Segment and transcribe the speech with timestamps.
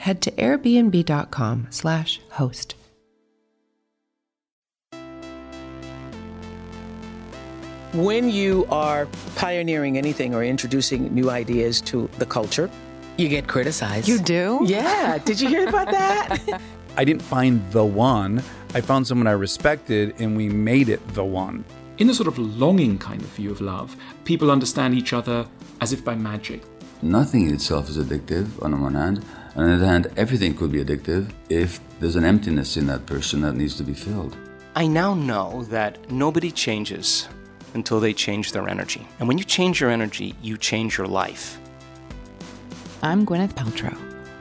[0.00, 2.74] head to airbnb.com/host.
[7.92, 12.70] When you are pioneering anything or introducing new ideas to the culture,
[13.16, 14.06] you get criticized.
[14.06, 14.60] You do?
[14.64, 15.18] Yeah.
[15.24, 16.60] Did you hear about that?
[16.96, 18.44] I didn't find the one.
[18.74, 21.64] I found someone I respected and we made it the one.
[21.98, 25.44] In a sort of longing kind of view of love, people understand each other
[25.80, 26.62] as if by magic.
[27.02, 29.24] Nothing in itself is addictive on the one hand.
[29.56, 33.40] On the other hand, everything could be addictive if there's an emptiness in that person
[33.40, 34.36] that needs to be filled.
[34.76, 37.28] I now know that nobody changes
[37.74, 39.06] until they change their energy.
[39.18, 41.58] And when you change your energy, you change your life.
[43.02, 43.96] I'm Gwyneth Paltrow.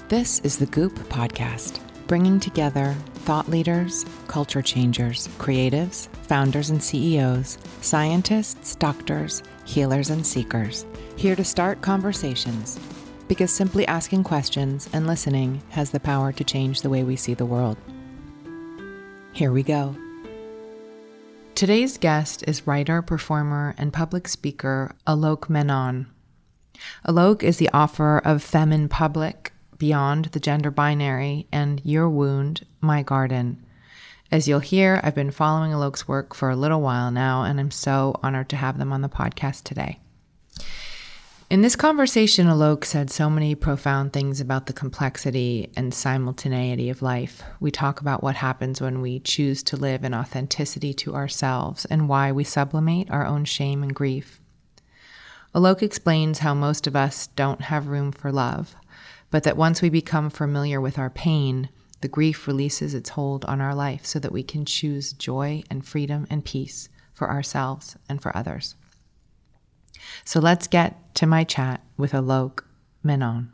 [0.10, 7.58] This is the Goop Podcast, bringing together thought leaders, culture changers, creatives, founders and CEOs,
[7.82, 12.80] scientists, doctors, healers, and seekers, here to start conversations.
[13.30, 17.35] Because simply asking questions and listening has the power to change the way we see
[17.35, 17.77] the world.
[19.31, 19.95] Here we go.
[21.53, 26.07] Today's guest is writer, performer, and public speaker Alok Menon.
[27.07, 32.66] Alok is the author of Femme in Public, Beyond the Gender Binary, and Your Wound,
[32.81, 33.63] My Garden.
[34.31, 37.72] As you'll hear, I've been following Alok's work for a little while now, and I'm
[37.72, 40.00] so honored to have them on the podcast today.
[41.50, 47.02] In this conversation, Alok said so many profound things about the complexity and simultaneity of
[47.02, 47.42] life.
[47.60, 52.08] We talk about what happens when we choose to live in authenticity to ourselves and
[52.08, 54.40] why we sublimate our own shame and grief.
[55.56, 58.76] Alok explains how most of us don't have room for love,
[59.31, 61.70] but that once we become familiar with our pain,
[62.02, 65.84] the grief releases its hold on our life so that we can choose joy and
[65.84, 68.76] freedom and peace for ourselves and for others.
[70.25, 72.62] So let's get to my chat with Alok
[73.03, 73.50] Menon.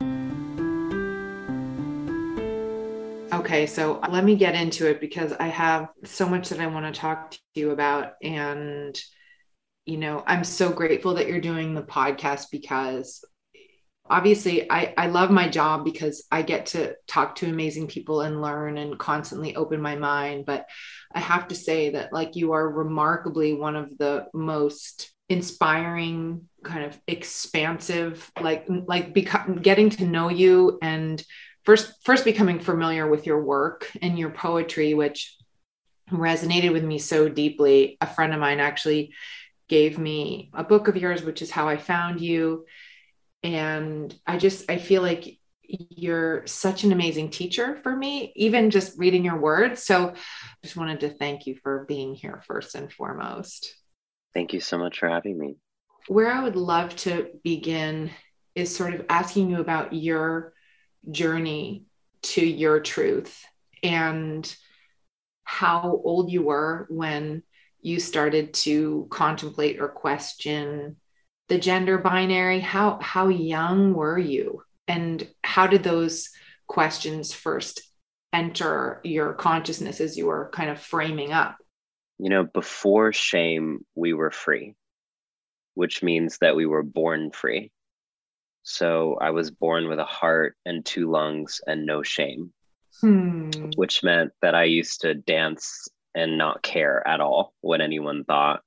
[3.32, 6.92] Okay, so let me get into it because I have so much that I want
[6.92, 8.12] to talk to you about.
[8.22, 8.98] And,
[9.84, 13.24] you know, I'm so grateful that you're doing the podcast because
[14.08, 18.40] obviously I, I love my job because I get to talk to amazing people and
[18.40, 20.46] learn and constantly open my mind.
[20.46, 20.66] But
[21.12, 26.84] I have to say that, like, you are remarkably one of the most inspiring kind
[26.84, 31.22] of expansive like like become getting to know you and
[31.64, 35.36] first first becoming familiar with your work and your poetry which
[36.10, 37.96] resonated with me so deeply.
[38.00, 39.12] A friend of mine actually
[39.68, 42.64] gave me a book of yours which is how i found you.
[43.42, 45.38] And i just i feel like
[45.68, 49.82] you're such an amazing teacher for me even just reading your words.
[49.82, 50.14] So I
[50.62, 53.74] just wanted to thank you for being here first and foremost
[54.36, 55.56] Thank you so much for having me.
[56.08, 58.10] Where I would love to begin
[58.54, 60.52] is sort of asking you about your
[61.10, 61.86] journey
[62.20, 63.42] to your truth
[63.82, 64.54] and
[65.44, 67.44] how old you were when
[67.80, 70.96] you started to contemplate or question
[71.48, 72.60] the gender binary.
[72.60, 74.60] How how young were you?
[74.86, 76.28] And how did those
[76.66, 77.80] questions first
[78.34, 81.56] enter your consciousness as you were kind of framing up
[82.18, 84.74] you know, before shame, we were free,
[85.74, 87.70] which means that we were born free.
[88.62, 92.52] So I was born with a heart and two lungs and no shame,
[93.00, 93.50] hmm.
[93.76, 98.62] which meant that I used to dance and not care at all what anyone thought.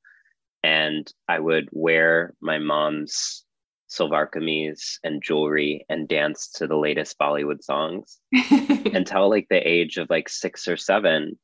[0.64, 3.46] And I would wear my mom's
[3.88, 8.20] silver kameez and jewelry and dance to the latest Bollywood songs
[8.94, 11.40] until like the age of like six or seven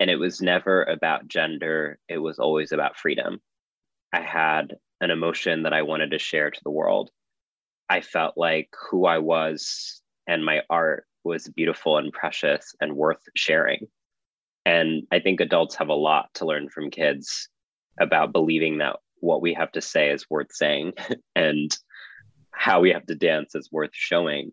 [0.00, 3.40] and it was never about gender it was always about freedom.
[4.12, 7.10] I had an emotion that i wanted to share to the world.
[7.88, 13.22] I felt like who i was and my art was beautiful and precious and worth
[13.36, 13.86] sharing.
[14.66, 17.48] And i think adults have a lot to learn from kids
[18.00, 20.92] about believing that what we have to say is worth saying
[21.36, 21.76] and
[22.50, 24.52] how we have to dance is worth showing.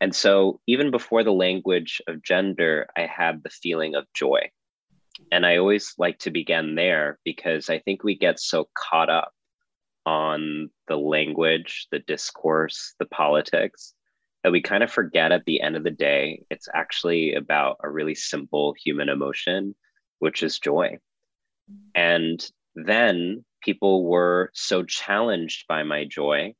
[0.00, 4.50] And so, even before the language of gender, I had the feeling of joy.
[5.32, 9.32] And I always like to begin there because I think we get so caught up
[10.04, 13.94] on the language, the discourse, the politics
[14.44, 17.90] that we kind of forget at the end of the day, it's actually about a
[17.90, 19.74] really simple human emotion,
[20.20, 20.98] which is joy.
[21.94, 26.54] And then people were so challenged by my joy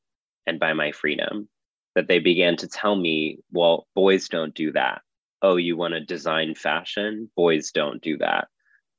[0.46, 1.48] and by my freedom
[1.96, 5.00] that they began to tell me, well, boys don't do that.
[5.40, 7.30] Oh, you want to design fashion?
[7.34, 8.48] Boys don't do that.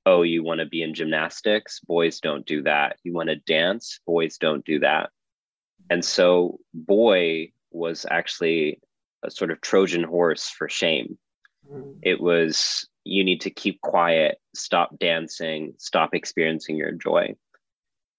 [0.08, 1.80] Oh, you want to be in gymnastics?
[1.82, 2.98] Boys don't do that.
[3.04, 4.00] You want to dance?
[4.08, 5.12] Boys don't do that.
[5.92, 8.80] And so, boy was actually
[9.24, 11.20] a sort of Trojan horse for shame.
[11.72, 12.00] Mm.
[12.02, 17.36] It was, you need to keep quiet, stop dancing, stop experiencing your joy.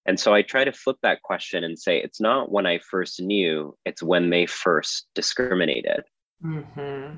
[0.05, 3.21] And so I try to flip that question and say, it's not when I first
[3.21, 6.03] knew, it's when they first discriminated.
[6.43, 7.15] Mm-hmm.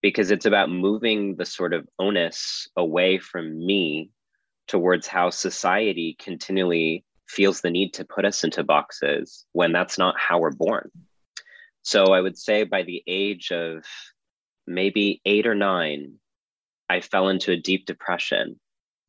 [0.00, 4.10] Because it's about moving the sort of onus away from me
[4.68, 10.14] towards how society continually feels the need to put us into boxes when that's not
[10.18, 10.90] how we're born.
[11.82, 13.84] So I would say by the age of
[14.66, 16.14] maybe eight or nine,
[16.88, 18.58] I fell into a deep depression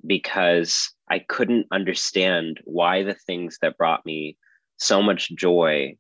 [0.06, 4.38] because I couldn't understand why the things that brought me
[4.78, 5.98] so much joy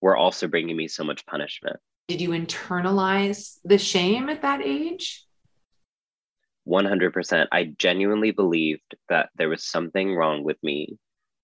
[0.00, 1.76] were also bringing me so much punishment.
[2.08, 5.24] Did you internalize the shame at that age?
[6.68, 7.46] 100%.
[7.52, 10.98] I genuinely believed that there was something wrong with me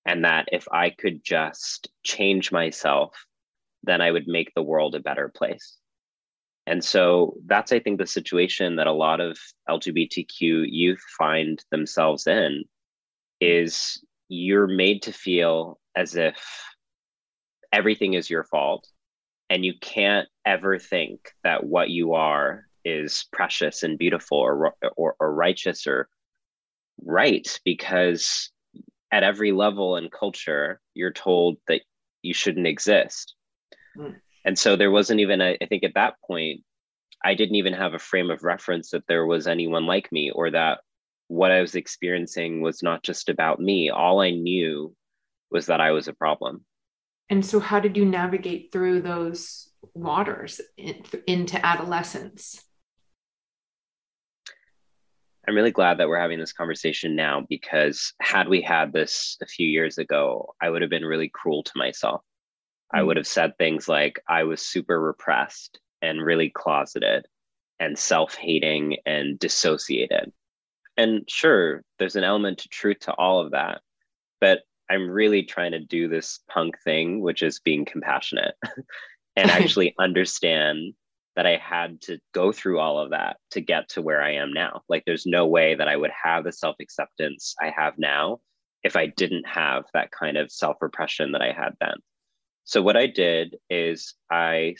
[0.07, 3.15] and that if I could just change myself,
[3.83, 5.77] then I would make the world a better place.
[6.67, 12.27] And so that's, I think, the situation that a lot of LGBTQ youth find themselves
[12.27, 12.65] in
[13.41, 16.37] is you're made to feel as if
[17.73, 18.87] everything is your fault
[19.49, 25.17] and you can't ever think that what you are is precious and beautiful or, or,
[25.19, 26.09] or righteous or
[27.05, 28.51] right because
[29.13, 31.83] at every level in culture you're told that
[32.23, 33.35] you shouldn't exist
[33.97, 34.15] mm.
[34.45, 36.61] and so there wasn't even a, I think at that point
[37.25, 40.51] i didn't even have a frame of reference that there was anyone like me or
[40.51, 40.81] that
[41.31, 43.89] what I was experiencing was not just about me.
[43.89, 44.97] All I knew
[45.49, 46.65] was that I was a problem.
[47.31, 52.61] And so, how did you navigate through those waters in, into adolescence?
[55.47, 59.47] I'm really glad that we're having this conversation now because had we had this a
[59.47, 62.23] few years ago, I would have been really cruel to myself.
[62.93, 63.07] I mm.
[63.07, 67.27] would have said things like I was super repressed and really closeted
[67.79, 70.33] and self hating and dissociated
[70.97, 73.81] and sure there's an element to truth to all of that
[74.41, 74.61] but
[74.91, 78.55] i'm really trying to do this punk thing which is being compassionate
[79.37, 80.95] and actually understand
[81.37, 84.53] that i had to go through all of that to get to where i am
[84.53, 84.83] now.
[84.89, 88.41] Like there's no way that i would have the self-acceptance i have now
[88.83, 91.95] if i didn't have that kind of self-repression that i had then.
[92.65, 94.75] So what i did is i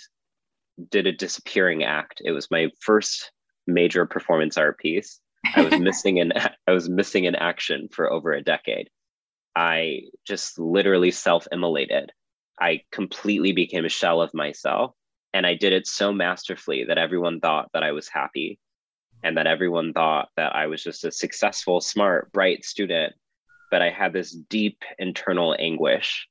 [0.89, 2.23] did a disappearing act.
[2.25, 3.33] It was my first
[3.67, 5.21] major performance art piece
[5.55, 6.33] I was missing an
[6.67, 8.91] I was missing an action for over a decade.
[9.57, 12.11] I just literally self-immolated.
[12.61, 14.95] I completely became a shell of myself
[15.33, 18.59] and I did it so masterfully that everyone thought that I was happy
[19.23, 23.15] and that everyone thought that I was just a successful, smart, bright student.
[23.71, 26.29] But I had this deep internal anguish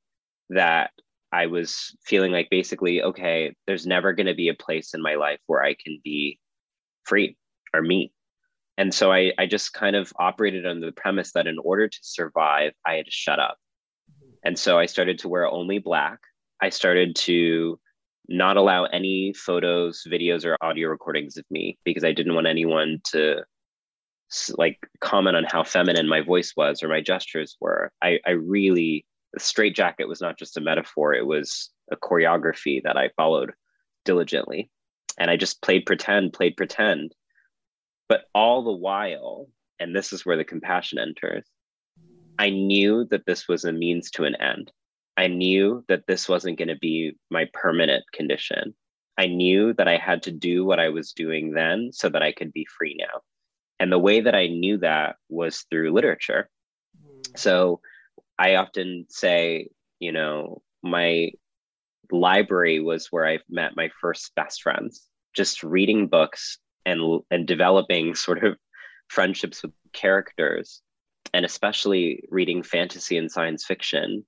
[0.50, 0.92] that
[1.32, 5.16] I was feeling like basically, okay, there's never going to be a place in my
[5.16, 6.39] life where I can be
[7.04, 7.38] free
[7.74, 8.12] or me
[8.79, 12.00] and so I, I just kind of operated under the premise that in order to
[12.01, 13.57] survive, I had to shut up.
[14.09, 14.31] Mm-hmm.
[14.45, 16.19] And so I started to wear only black.
[16.62, 17.77] I started to
[18.29, 23.01] not allow any photos, videos, or audio recordings of me because I didn't want anyone
[23.12, 23.43] to
[24.57, 27.91] like comment on how feminine my voice was or my gestures were.
[28.01, 32.81] I, I really, the straight jacket was not just a metaphor, it was a choreography
[32.83, 33.51] that I followed
[34.05, 34.71] diligently.
[35.17, 37.13] And I just played pretend, played pretend.
[38.10, 39.48] But all the while,
[39.80, 41.46] and this is where the compassion enters,
[42.39, 44.72] I knew that this was a means to an end.
[45.16, 48.74] I knew that this wasn't going to be my permanent condition.
[49.18, 52.32] I knew that I had to do what I was doing then so that I
[52.32, 53.22] could be free now.
[53.80, 56.50] And the way that I knew that was through literature.
[57.36, 57.82] So
[58.39, 61.32] I often say, you know, my
[62.12, 68.15] library was where I met my first best friends, just reading books and and developing
[68.15, 68.57] sort of
[69.07, 70.81] friendships with characters
[71.33, 74.25] and especially reading fantasy and science fiction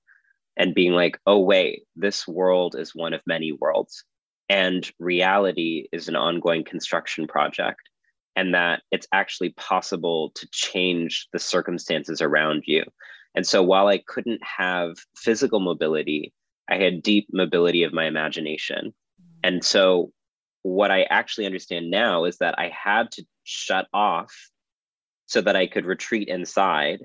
[0.56, 4.04] and being like, oh, wait, this world is one of many worlds.
[4.48, 7.80] And reality is an ongoing construction project,
[8.36, 12.84] and that it's actually possible to change the circumstances around you.
[13.34, 16.34] And so while I couldn't have physical mobility,
[16.68, 18.92] I had deep mobility of my imagination.
[19.42, 20.12] And so
[20.62, 24.32] what I actually understand now is that I had to shut off
[25.26, 27.00] so that I could retreat inside,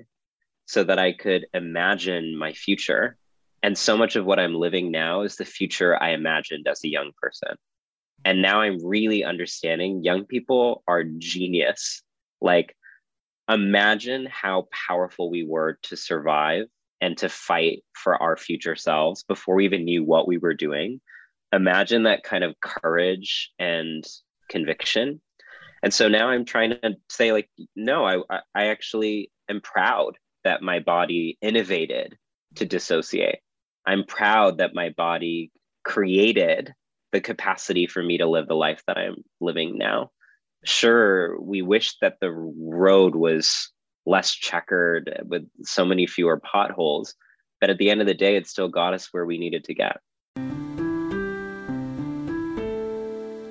[0.66, 3.16] so that I could imagine my future.
[3.62, 6.88] And so much of what I'm living now is the future I imagined as a
[6.88, 7.56] young person.
[8.24, 12.02] And now I'm really understanding young people are genius.
[12.40, 12.76] Like,
[13.48, 16.66] imagine how powerful we were to survive
[17.00, 21.00] and to fight for our future selves before we even knew what we were doing.
[21.52, 24.04] Imagine that kind of courage and
[24.48, 25.20] conviction.
[25.82, 30.62] And so now I'm trying to say, like, no, I, I actually am proud that
[30.62, 32.16] my body innovated
[32.56, 33.38] to dissociate.
[33.86, 35.52] I'm proud that my body
[35.84, 36.74] created
[37.12, 40.10] the capacity for me to live the life that I'm living now.
[40.64, 43.70] Sure, we wish that the road was
[44.04, 47.14] less checkered with so many fewer potholes,
[47.60, 49.74] but at the end of the day, it still got us where we needed to
[49.74, 50.00] get.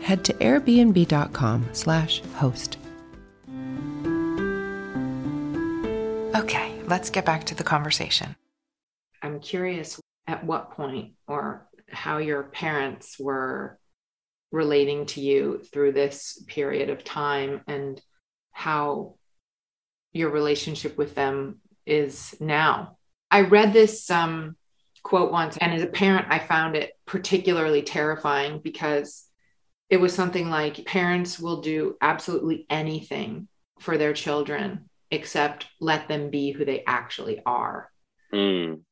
[0.00, 2.76] head to airbnb.com/host.
[6.34, 8.36] Okay, let's get back to the conversation.
[9.22, 13.78] I'm curious at what point or how your parents were
[14.52, 18.00] relating to you through this period of time and
[18.52, 19.14] how
[20.12, 22.96] your relationship with them is now.
[23.30, 24.56] I read this um,
[25.02, 29.26] quote once, and as a parent, I found it particularly terrifying because
[29.90, 33.48] it was something like parents will do absolutely anything
[33.80, 37.90] for their children except let them be who they actually are.
[38.32, 38.82] Mm.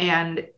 [0.00, 0.48] And,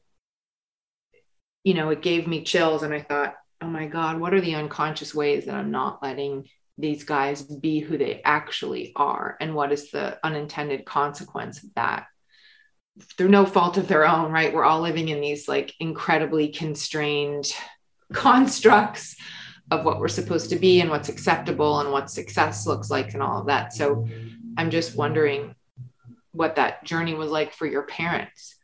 [1.63, 4.55] you know, it gave me chills, and I thought, oh my God, what are the
[4.55, 9.37] unconscious ways that I'm not letting these guys be who they actually are?
[9.41, 12.07] And what is the unintended consequence of that?
[13.19, 14.55] Through no fault of their own, right?
[14.55, 17.53] We're all living in these like incredibly constrained
[18.13, 19.17] constructs
[19.71, 23.23] of what we're supposed to be and what's acceptable and what success looks like and
[23.23, 23.73] all of that.
[23.73, 24.07] So
[24.57, 25.55] I'm just wondering
[26.33, 28.57] what that journey was like for your parents.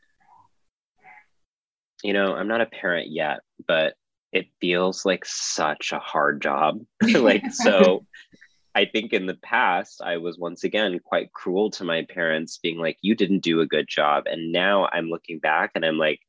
[2.04, 3.94] You know, I'm not a parent yet, but
[4.32, 6.80] it feels like such a hard job.
[7.14, 8.06] like, so
[8.74, 12.78] I think in the past, I was once again quite cruel to my parents, being
[12.78, 14.24] like, you didn't do a good job.
[14.26, 16.20] And now I'm looking back and I'm like,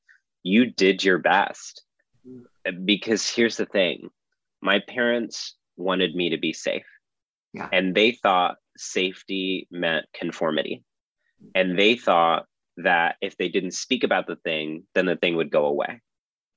[0.41, 1.83] you did your best
[2.85, 4.09] because here's the thing
[4.61, 6.85] my parents wanted me to be safe.
[7.53, 7.69] Yeah.
[7.71, 10.83] And they thought safety meant conformity.
[11.53, 12.45] And they thought
[12.77, 16.01] that if they didn't speak about the thing, then the thing would go away.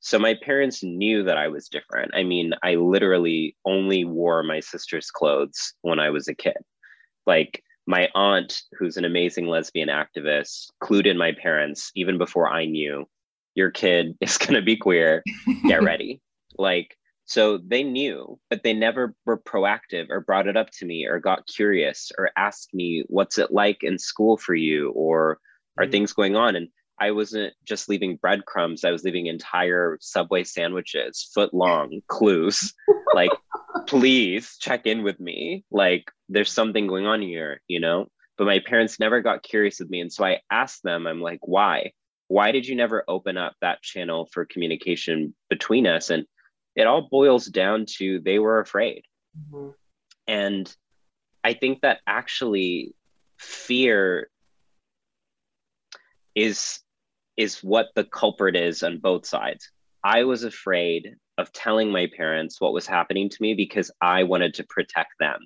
[0.01, 2.13] So my parents knew that I was different.
[2.15, 6.59] I mean, I literally only wore my sister's clothes when I was a kid.
[7.27, 12.67] Like my aunt, who's an amazing lesbian activist, clued in my parents even before I
[12.67, 13.07] knew
[13.57, 15.25] your kid is going to be queer.
[15.67, 16.21] Get ready.
[16.57, 16.97] like,
[17.29, 21.19] so they knew, but they never were proactive or brought it up to me or
[21.19, 24.91] got curious or asked me, what's it like in school for you?
[24.91, 25.41] Or
[25.77, 25.91] are mm-hmm.
[25.91, 26.55] things going on?
[26.55, 26.69] And
[27.01, 32.73] I wasn't just leaving breadcrumbs, I was leaving entire Subway sandwiches, foot long clues.
[33.13, 33.33] like,
[33.87, 35.65] please check in with me.
[35.71, 38.07] Like, there's something going on here, you know?
[38.39, 40.01] But my parents never got curious with me.
[40.01, 41.93] And so I asked them, I'm like, why?
[42.29, 46.25] Why did you never open up that channel for communication between us and
[46.75, 49.03] it all boils down to they were afraid
[49.39, 49.71] mm-hmm.
[50.27, 50.75] and
[51.45, 52.95] i think that actually
[53.39, 54.29] fear
[56.35, 56.81] is
[57.37, 59.71] is what the culprit is on both sides.
[60.03, 64.55] I was afraid of telling my parents what was happening to me because I wanted
[64.55, 65.41] to protect them,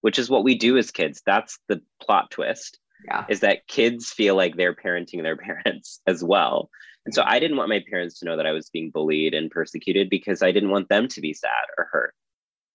[0.00, 1.22] which is what we do as kids.
[1.26, 2.78] That's the plot twist.
[3.04, 3.24] Yeah.
[3.28, 6.70] Is that kids feel like they're parenting their parents as well.
[7.04, 9.50] And so I didn't want my parents to know that I was being bullied and
[9.50, 12.14] persecuted because I didn't want them to be sad or hurt.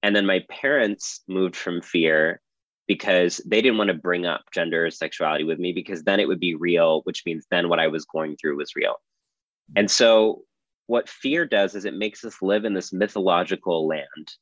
[0.04, 2.42] And then my parents moved from fear
[2.88, 6.28] because they didn't want to bring up gender or sexuality with me because then it
[6.28, 8.96] would be real, which means then what I was going through was real.
[9.76, 10.44] And so
[10.88, 14.34] what fear does is it makes us live in this mythological land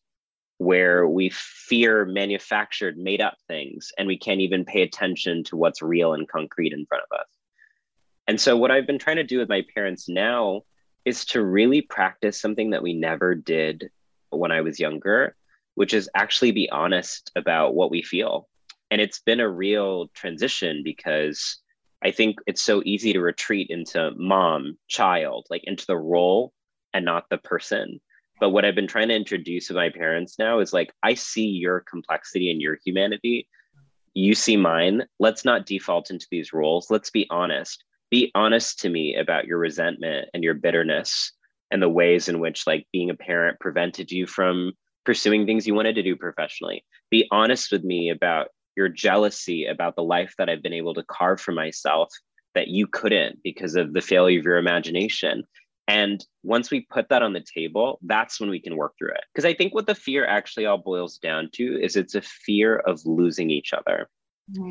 [0.57, 5.81] where we fear manufactured, made up things, and we can't even pay attention to what's
[5.81, 7.27] real and concrete in front of us.
[8.27, 10.63] And so, what I've been trying to do with my parents now
[11.05, 13.89] is to really practice something that we never did
[14.29, 15.35] when I was younger,
[15.75, 18.49] which is actually be honest about what we feel.
[18.91, 21.59] And it's been a real transition because
[22.03, 26.53] I think it's so easy to retreat into mom, child, like into the role
[26.93, 28.01] and not the person.
[28.39, 31.47] But what I've been trying to introduce to my parents now is like, I see
[31.47, 33.47] your complexity and your humanity.
[34.13, 35.05] You see mine.
[35.19, 36.89] Let's not default into these roles.
[36.89, 37.83] Let's be honest.
[38.09, 41.31] Be honest to me about your resentment and your bitterness
[41.71, 45.73] and the ways in which like being a parent prevented you from pursuing things you
[45.73, 46.85] wanted to do professionally.
[47.09, 51.03] Be honest with me about your jealousy about the life that I've been able to
[51.03, 52.13] carve for myself
[52.55, 55.43] that you couldn't because of the failure of your imagination.
[55.87, 59.23] And once we put that on the table, that's when we can work through it.
[59.33, 62.75] Because I think what the fear actually all boils down to is it's a fear
[62.75, 64.09] of losing each other.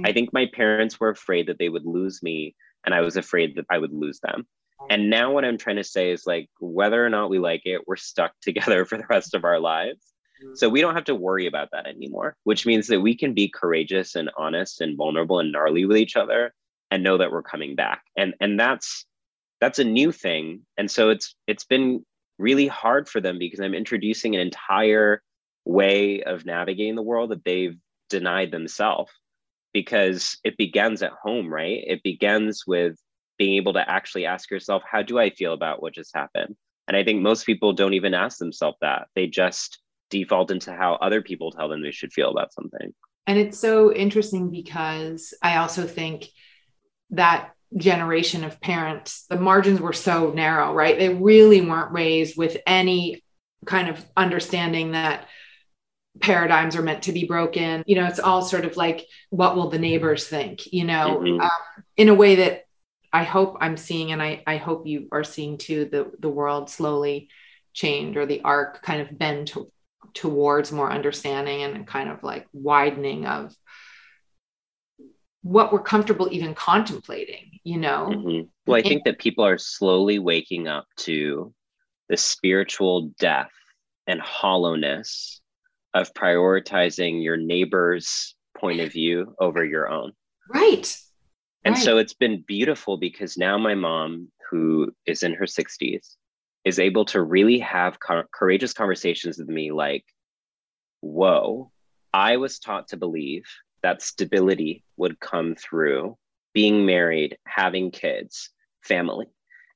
[0.05, 2.55] I think my parents were afraid that they would lose me,
[2.85, 4.47] and I was afraid that I would lose them.
[4.91, 7.87] And now what I'm trying to say is like, whether or not we like it,
[7.87, 10.01] we're stuck together for the rest of our lives.
[10.55, 13.49] So we don't have to worry about that anymore, which means that we can be
[13.49, 16.53] courageous and honest and vulnerable and gnarly with each other
[16.91, 18.03] and know that we're coming back.
[18.19, 19.07] And and that's
[19.61, 20.63] that's a new thing.
[20.77, 22.05] And so it's it's been
[22.39, 25.23] really hard for them because I'm introducing an entire
[25.65, 27.77] way of navigating the world that they've
[28.11, 29.11] denied themselves
[29.73, 31.83] because it begins at home, right?
[31.87, 32.97] It begins with
[33.39, 36.57] being able to actually ask yourself, how do I feel about what just happened?
[36.89, 39.09] And I think most people don't even ask themselves that.
[39.15, 42.95] They just default into how other people tell them they should feel about something.
[43.27, 46.29] And it's so interesting because I also think
[47.11, 50.99] that generation of parents, the margins were so narrow, right?
[50.99, 53.23] They really weren't raised with any
[53.65, 55.27] kind of understanding that
[56.21, 57.83] paradigms are meant to be broken.
[57.87, 61.41] You know, it's all sort of like, what will the neighbors think, you know, Mhm.
[61.43, 62.65] um, in a way that
[63.13, 66.71] I hope I'm seeing, and I, I hope you are seeing too, the, the world
[66.71, 67.29] slowly
[67.73, 69.71] change or the arc kind of bend to,
[70.15, 73.55] towards more understanding and kind of like widening of
[75.43, 78.07] what we're comfortable even contemplating, you know?
[78.07, 78.49] Mhm.
[78.65, 81.53] Well, I think that people are slowly waking up to
[82.09, 83.51] the spiritual death
[84.07, 85.41] and hollowness
[85.93, 90.13] of prioritizing your neighbor's point of view over your own.
[90.49, 90.97] Right.
[91.65, 91.83] And Right.
[91.83, 96.17] so it's been beautiful because now my mom, who is in her 60s,
[96.65, 100.05] is able to really have co- courageous conversations with me like,
[101.01, 101.73] whoa,
[102.15, 103.45] I was taught to believe
[103.83, 106.17] that stability would come through
[106.57, 108.49] being married, having kids,
[108.83, 109.27] family.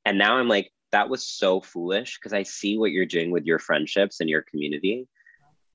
[0.06, 3.44] And now I'm like, that was so foolish because I see what you're doing with
[3.44, 5.06] your friendships and your community.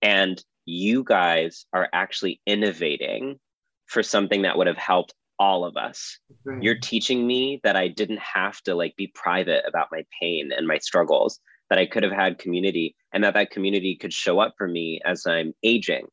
[0.02, 3.40] And you guys are actually innovating
[3.86, 6.18] for something that would have helped all of us.
[6.44, 6.64] Right.
[6.64, 10.66] You're teaching me that I didn't have to like be private about my pain and
[10.66, 11.40] my struggles,
[11.70, 15.02] that I could have had community and that that community could show up for me
[15.06, 16.08] as I'm aging.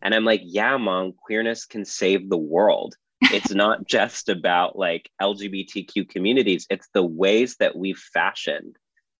[0.00, 2.94] And I'm like, yeah, mom, queerness can save the world.
[3.20, 8.76] It's not just about like LGBTQ communities, it's the ways that we've fashioned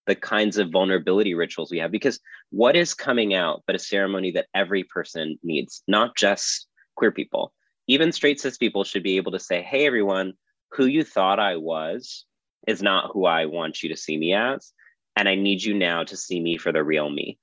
[0.07, 1.91] the kinds of vulnerability rituals we have.
[1.91, 7.11] Because what is coming out but a ceremony that every person needs, not just queer
[7.11, 7.53] people?
[7.87, 10.33] Even straight cis people should be able to say, hey, everyone,
[10.71, 12.25] who you thought I was
[12.67, 14.73] is not who I want you to see me as.
[15.15, 17.37] And I need you now to see me for the real me.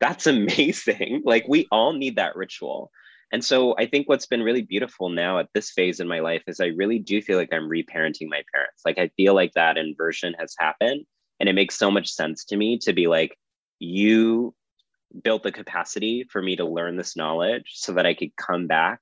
[0.00, 1.22] That's amazing.
[1.24, 2.90] Like, we all need that ritual.
[3.32, 6.42] And so I think what's been really beautiful now at this phase in my life
[6.46, 8.82] is I really do feel like I'm reparenting my parents.
[8.84, 11.04] Like, I feel like that inversion has happened.
[11.40, 13.36] And it makes so much sense to me to be like,
[13.80, 14.54] you
[15.22, 19.00] built the capacity for me to learn this knowledge so that I could come back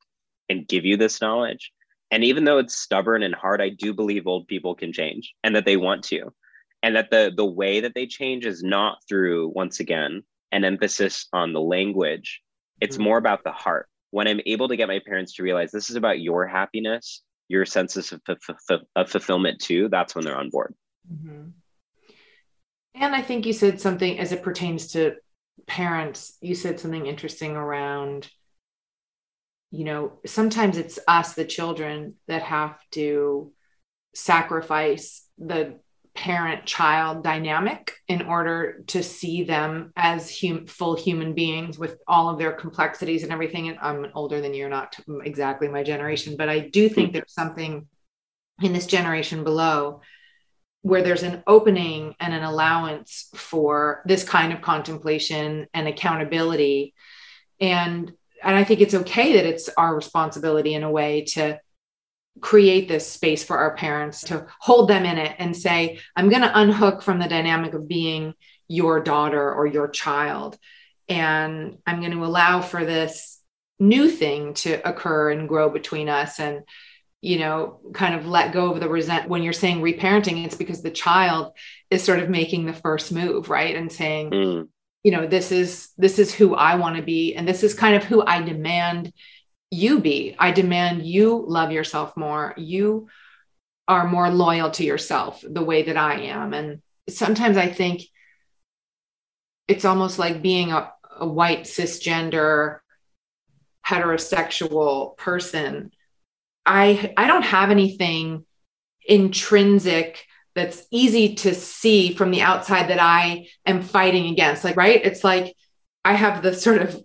[0.49, 1.73] and give you this knowledge.
[2.11, 5.57] And even though it's stubborn and hard, I do believe old people can change and
[5.57, 6.33] that they want to.
[6.83, 11.27] And that the the way that they change is not through, once again, an emphasis
[11.33, 12.43] on the language.
[12.81, 13.05] It's mm-hmm.
[13.05, 13.89] more about the heart.
[14.13, 17.67] When I'm able to get my parents to realize this is about your happiness, your
[17.67, 20.75] senses of, of, of fulfillment too, that's when they're on board.
[21.13, 21.49] Mm-hmm.
[22.95, 25.17] And I think you said something as it pertains to
[25.67, 28.29] parents, you said something interesting around,
[29.71, 33.53] you know, sometimes it's us, the children, that have to
[34.15, 35.79] sacrifice the
[36.15, 42.29] parent child dynamic in order to see them as hum- full human beings with all
[42.29, 43.69] of their complexities and everything.
[43.69, 47.15] And I'm older than you, not exactly my generation, but I do think mm-hmm.
[47.15, 47.87] there's something
[48.61, 50.03] in this generation below
[50.83, 56.93] where there's an opening and an allowance for this kind of contemplation and accountability
[57.61, 61.59] and and i think it's okay that it's our responsibility in a way to
[62.41, 66.43] create this space for our parents to hold them in it and say i'm going
[66.43, 68.35] to unhook from the dynamic of being
[68.69, 70.59] your daughter or your child
[71.09, 73.41] and i'm going to allow for this
[73.79, 76.63] new thing to occur and grow between us and
[77.23, 80.83] you know, kind of let go of the resent when you're saying reparenting, it's because
[80.83, 81.53] the child
[81.89, 83.77] is sort of making the first move, right?
[83.77, 84.69] And saying, mm.
[85.05, 87.95] you know, this is this is who I want to be, and this is kind
[87.95, 89.13] of who I demand
[89.73, 90.37] you be.
[90.39, 92.55] I demand you love yourself more.
[92.57, 93.09] You
[93.89, 96.55] are more loyal to yourself the way that I am.
[96.55, 98.03] And sometimes I think
[99.67, 102.79] it's almost like being a, a white cisgender
[103.85, 105.91] heterosexual person
[106.65, 108.45] I I don't have anything
[109.05, 114.65] intrinsic that's easy to see from the outside that I am fighting against.
[114.65, 115.05] Like, right?
[115.05, 115.57] It's like
[116.05, 117.03] I have the sort of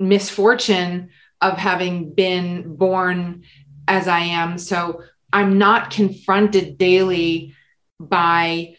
[0.00, 3.42] misfortune of having been born
[3.88, 4.58] as I am.
[4.58, 7.54] So I'm not confronted daily
[8.00, 8.76] by,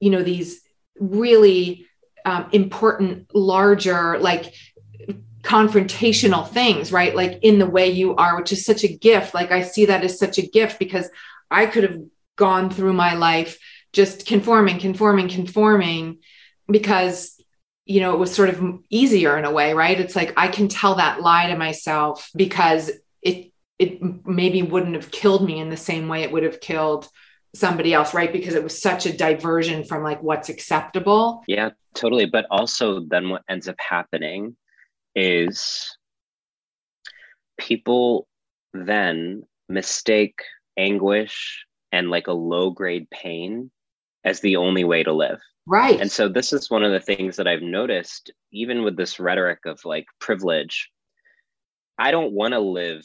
[0.00, 0.60] you know, these
[0.98, 1.86] really
[2.24, 4.54] um, important, larger, like
[5.42, 7.14] confrontational things, right?
[7.14, 9.32] Like in the way you are, which is such a gift.
[9.32, 11.08] Like I see that as such a gift because
[11.50, 12.00] I could have
[12.34, 13.58] gone through my life
[13.92, 16.18] just conforming, conforming, conforming
[16.68, 17.35] because
[17.86, 19.98] you know it was sort of easier in a way right?
[19.98, 22.90] It's like i can tell that lie to myself because
[23.22, 27.08] it it maybe wouldn't have killed me in the same way it would have killed
[27.54, 28.32] somebody else right?
[28.32, 31.42] Because it was such a diversion from like what's acceptable.
[31.46, 32.26] Yeah totally.
[32.26, 34.56] But also then what ends up happening
[35.14, 35.96] is
[37.58, 38.28] people
[38.72, 40.42] then mistake
[40.76, 43.70] anguish and like a low grade pain
[44.24, 45.40] as the only way to live.
[45.66, 46.00] Right.
[46.00, 49.60] And so this is one of the things that I've noticed, even with this rhetoric
[49.66, 50.90] of like privilege.
[51.98, 53.04] I don't want to live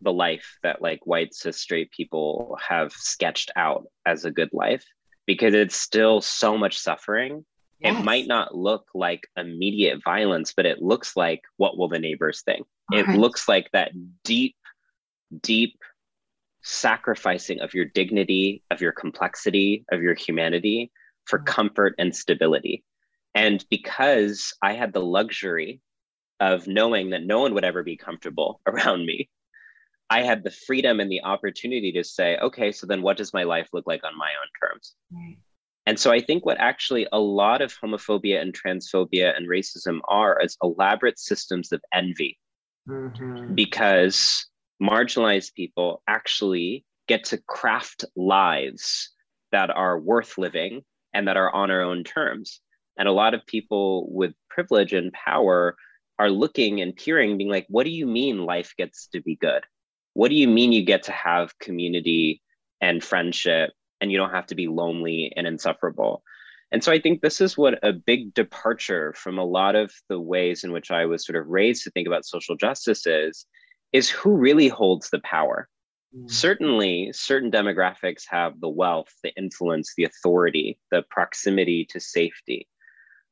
[0.00, 4.84] the life that like white cis straight people have sketched out as a good life
[5.26, 7.44] because it's still so much suffering
[7.80, 7.98] Yes.
[7.98, 12.42] It might not look like immediate violence, but it looks like what will the neighbors
[12.42, 12.66] think?
[12.92, 13.92] it looks like that
[14.24, 14.56] deep,
[15.42, 15.78] deep
[16.62, 20.90] sacrificing of your dignity, of your complexity, of your humanity
[21.26, 21.46] for mm-hmm.
[21.46, 22.84] comfort and stability.
[23.34, 25.80] And because I had the luxury
[26.40, 29.28] of knowing that no one would ever be comfortable around me,
[30.08, 33.44] I had the freedom and the opportunity to say, okay, so then what does my
[33.44, 34.94] life look like on my own terms?
[35.12, 35.38] Right.
[35.86, 40.40] And so I think what actually a lot of homophobia and transphobia and racism are
[40.42, 42.38] is elaborate systems of envy.
[42.88, 43.54] Mm-hmm.
[43.54, 44.46] Because
[44.82, 49.10] marginalized people actually get to craft lives
[49.52, 50.82] that are worth living
[51.14, 52.60] and that are on our own terms.
[52.98, 55.76] And a lot of people with privilege and power
[56.18, 59.64] are looking and peering, being like, what do you mean life gets to be good?
[60.14, 62.42] What do you mean you get to have community
[62.80, 63.70] and friendship
[64.00, 66.22] and you don't have to be lonely and insufferable.
[66.72, 70.20] And so I think this is what a big departure from a lot of the
[70.20, 73.46] ways in which I was sort of raised to think about social justice is,
[73.92, 75.68] is who really holds the power.
[76.16, 76.30] Mm.
[76.30, 82.68] Certainly, certain demographics have the wealth, the influence, the authority, the proximity to safety.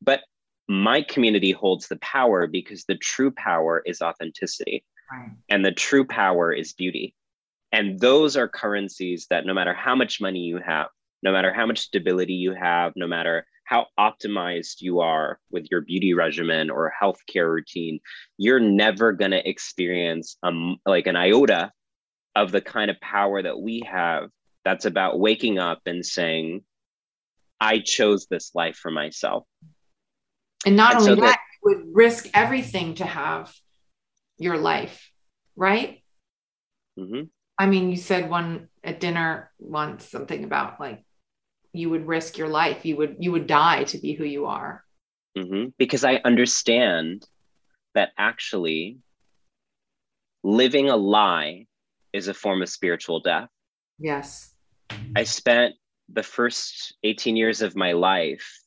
[0.00, 0.20] But
[0.68, 4.84] my community holds the power because the true power is authenticity.
[5.10, 5.30] Right.
[5.48, 7.14] And the true power is beauty.
[7.72, 10.88] And those are currencies that no matter how much money you have,
[11.22, 15.82] no matter how much stability you have, no matter how optimized you are with your
[15.82, 18.00] beauty regimen or healthcare routine,
[18.38, 21.70] you're never going to experience um, like an iota
[22.38, 24.30] of the kind of power that we have
[24.64, 26.62] that's about waking up and saying,
[27.60, 29.44] I chose this life for myself.
[30.64, 33.52] And not and only so that, that, would risk everything to have
[34.38, 35.10] your life,
[35.56, 36.02] right?
[36.98, 37.24] Mm-hmm.
[37.58, 41.04] I mean, you said one at dinner once something about like
[41.72, 44.84] you would risk your life, you would you would die to be who you are.
[45.36, 45.70] Mm-hmm.
[45.76, 47.26] Because I understand
[47.94, 48.98] that actually
[50.44, 51.66] living a lie
[52.12, 53.48] is a form of spiritual death.
[53.98, 54.54] Yes.
[55.16, 55.74] I spent
[56.08, 58.60] the first 18 years of my life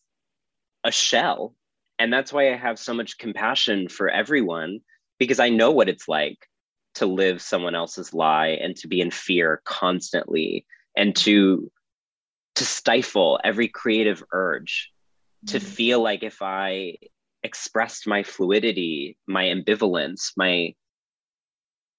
[0.83, 1.55] a shell.
[1.99, 4.79] And that's why I have so much compassion for everyone
[5.19, 6.37] because I know what it's like
[6.95, 11.71] to live someone else's lie and to be in fear constantly and to
[12.55, 14.91] to stifle every creative urge
[15.47, 15.63] to mm.
[15.63, 16.95] feel like if I
[17.43, 20.73] expressed my fluidity, my ambivalence, my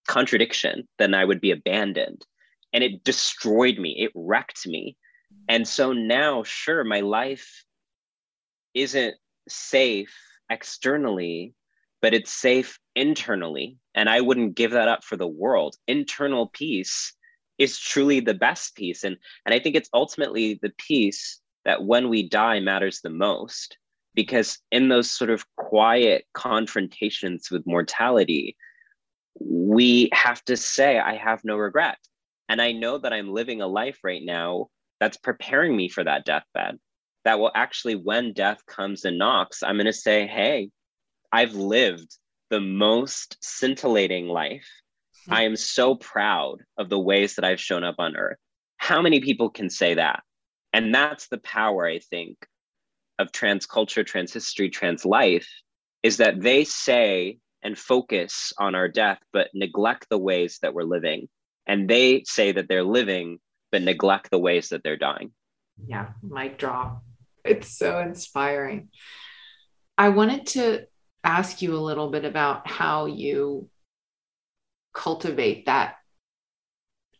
[0.06, 2.24] contradiction, then I would be abandoned.
[2.72, 4.96] And it destroyed me, it wrecked me.
[5.48, 7.64] And so now, sure, my life
[8.74, 9.14] isn't
[9.48, 10.14] safe
[10.50, 11.54] externally,
[12.00, 13.78] but it's safe internally.
[13.94, 15.76] And I wouldn't give that up for the world.
[15.86, 17.14] Internal peace
[17.58, 19.04] is truly the best peace.
[19.04, 23.76] And, and I think it's ultimately the peace that when we die matters the most.
[24.14, 28.56] Because in those sort of quiet confrontations with mortality,
[29.40, 31.98] we have to say, I have no regret.
[32.48, 34.68] And I know that I'm living a life right now
[35.00, 36.78] that's preparing me for that deathbed.
[37.24, 40.70] That will actually, when death comes and knocks, I'm going to say, Hey,
[41.30, 42.16] I've lived
[42.50, 44.68] the most scintillating life.
[45.26, 45.32] Hmm.
[45.32, 48.38] I am so proud of the ways that I've shown up on earth.
[48.76, 50.22] How many people can say that?
[50.72, 52.36] And that's the power, I think,
[53.18, 55.48] of trans culture, trans history, trans life,
[56.02, 60.82] is that they say and focus on our death, but neglect the ways that we're
[60.82, 61.28] living.
[61.66, 63.38] And they say that they're living,
[63.70, 65.32] but neglect the ways that they're dying.
[65.86, 67.02] Yeah, mic drop.
[67.44, 68.88] It's so inspiring.
[69.96, 70.86] I wanted to
[71.24, 73.68] ask you a little bit about how you
[74.92, 75.96] cultivate that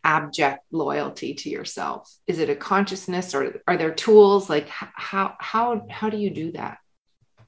[0.05, 5.87] abject loyalty to yourself is it a consciousness or are there tools like how how
[5.89, 6.79] how do you do that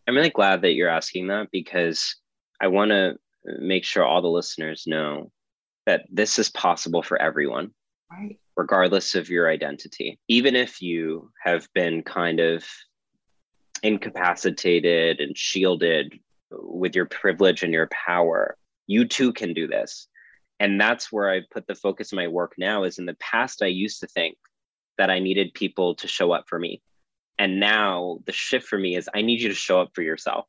[0.06, 2.14] i'm really glad that you're asking that because
[2.64, 5.30] i want to make sure all the listeners know
[5.86, 7.70] that this is possible for everyone
[8.10, 8.38] right.
[8.56, 10.18] regardless of your identity.
[10.28, 12.64] Even if you have been kind of
[13.82, 16.18] incapacitated and shielded
[16.50, 20.08] with your privilege and your power you too can do this.
[20.60, 23.62] And that's where i put the focus of my work now is in the past
[23.62, 24.36] i used to think
[24.98, 26.80] that i needed people to show up for me.
[27.38, 30.46] And now the shift for me is i need you to show up for yourself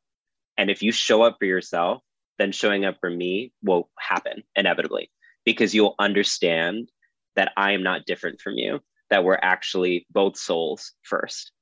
[0.58, 2.02] and if you show up for yourself
[2.38, 5.10] then showing up for me will happen inevitably
[5.44, 6.90] because you'll understand
[7.34, 11.52] that i am not different from you that we're actually both souls first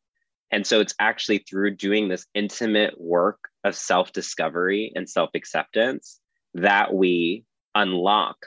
[0.50, 6.20] and so it's actually through doing this intimate work of self discovery and self acceptance
[6.54, 8.46] that we unlock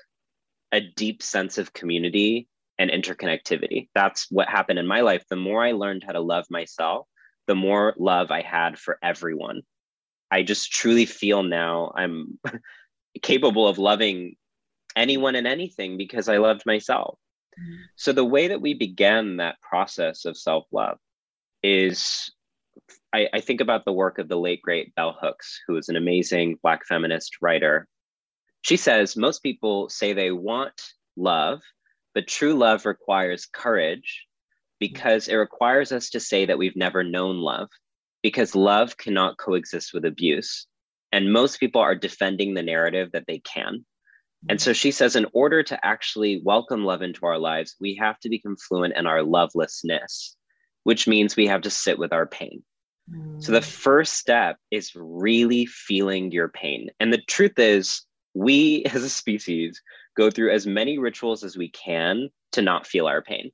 [0.72, 2.48] a deep sense of community
[2.80, 3.90] and interconnectivity.
[3.96, 5.26] That's what happened in my life.
[5.30, 7.08] The more I learned how to love myself,
[7.48, 9.62] the more love I had for everyone.
[10.32, 12.40] I just truly feel now I'm
[13.22, 14.36] capable of loving
[14.96, 17.18] anyone and anything because I loved myself.
[17.60, 17.76] Mm-hmm.
[17.96, 20.98] So, the way that we began that process of self love
[21.64, 22.32] is
[23.14, 25.96] I, I, think about the work of the late, great Bell Hooks, who is an
[25.96, 27.88] amazing Black feminist writer
[28.68, 30.74] she says most people say they want
[31.16, 31.62] love,
[32.14, 34.26] but true love requires courage
[34.78, 37.70] because it requires us to say that we've never known love,
[38.28, 40.68] because love cannot coexist with abuse.
[41.14, 43.86] And most people are defending the narrative that they can.
[44.50, 48.20] And so she says, in order to actually welcome love into our lives, we have
[48.20, 50.36] to become fluent in our lovelessness,
[50.84, 52.64] which means we have to sit with our pain.
[53.10, 53.42] Mm.
[53.42, 56.90] So the first step is really feeling your pain.
[57.00, 58.02] And the truth is,
[58.34, 59.82] we as a species
[60.18, 63.52] go through as many rituals as we can to not feel our pain.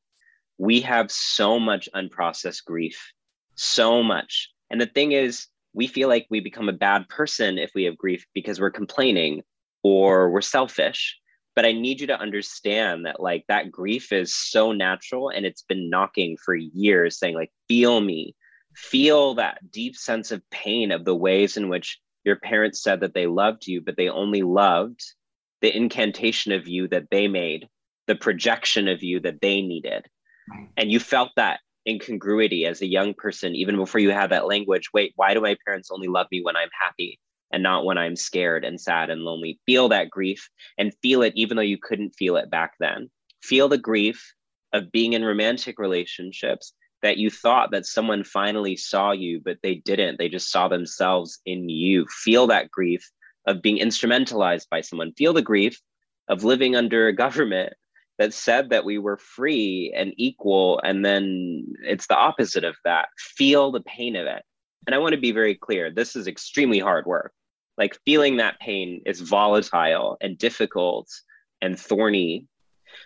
[0.57, 3.13] We have so much unprocessed grief,
[3.53, 4.49] so much.
[4.69, 7.97] And the thing is, we feel like we become a bad person if we have
[7.97, 9.41] grief because we're complaining
[9.83, 11.17] or we're selfish.
[11.55, 15.61] But I need you to understand that, like, that grief is so natural and it's
[15.61, 18.35] been knocking for years, saying, like, feel me,
[18.75, 23.13] feel that deep sense of pain of the ways in which your parents said that
[23.13, 25.01] they loved you, but they only loved
[25.61, 27.67] the incantation of you that they made,
[28.07, 30.07] the projection of you that they needed.
[30.49, 30.69] Right.
[30.75, 34.89] And you felt that incongruity as a young person, even before you have that language.
[34.93, 37.19] Wait, why do my parents only love me when I'm happy
[37.51, 39.59] and not when I'm scared and sad and lonely?
[39.65, 43.09] Feel that grief and feel it even though you couldn't feel it back then.
[43.41, 44.33] Feel the grief
[44.71, 49.75] of being in romantic relationships that you thought that someone finally saw you, but they
[49.75, 50.17] didn't.
[50.17, 52.07] They just saw themselves in you.
[52.07, 53.11] Feel that grief
[53.45, 55.11] of being instrumentalized by someone.
[55.13, 55.79] Feel the grief
[56.29, 57.73] of living under a government
[58.23, 60.79] that said that we were free and equal.
[60.81, 63.09] And then it's the opposite of that.
[63.17, 64.43] Feel the pain of it.
[64.87, 67.33] And I want to be very clear this is extremely hard work.
[67.77, 71.09] Like feeling that pain is volatile and difficult
[71.61, 72.47] and thorny.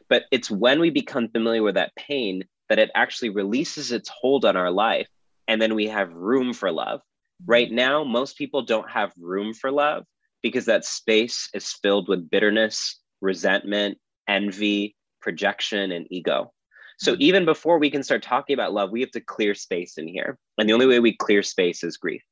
[0.08, 4.45] But it's when we become familiar with that pain that it actually releases its hold
[4.45, 5.08] on our life
[5.47, 6.99] and then we have room for love.
[6.99, 7.51] Mm-hmm.
[7.51, 10.03] Right now, most people don't have room for love
[10.43, 14.97] because that space is filled with bitterness, resentment, envy,
[15.28, 16.54] projection, and ego.
[17.00, 17.22] So mm-hmm.
[17.22, 20.40] even before we can start talking about love, we have to clear space in here.
[20.58, 22.24] And the only way we clear space is grief.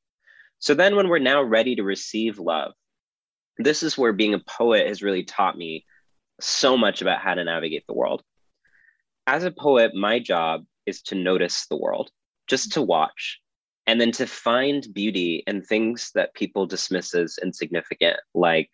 [0.60, 2.72] So then when we're now ready to receive love,
[3.58, 5.84] this is where being a poet has really taught me
[6.40, 8.22] so much about how to navigate the world.
[9.26, 12.10] As a poet, my job is to notice the world,
[12.46, 13.40] just to watch,
[13.86, 18.70] and then to find beauty in things that people dismiss as insignificant, like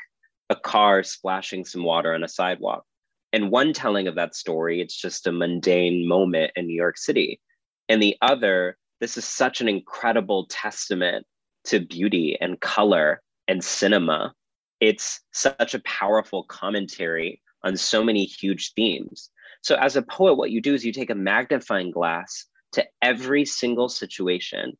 [0.48, 2.84] a car splashing some water on a sidewalk.
[3.32, 7.40] And one telling of that story, it's just a mundane moment in New York City.
[7.88, 11.26] And the other, this is such an incredible testament
[11.64, 14.34] to beauty and color and cinema.
[14.80, 19.30] It's such a powerful commentary on so many huge themes.
[19.62, 23.44] So, as a poet, what you do is you take a magnifying glass to every
[23.44, 24.76] single situation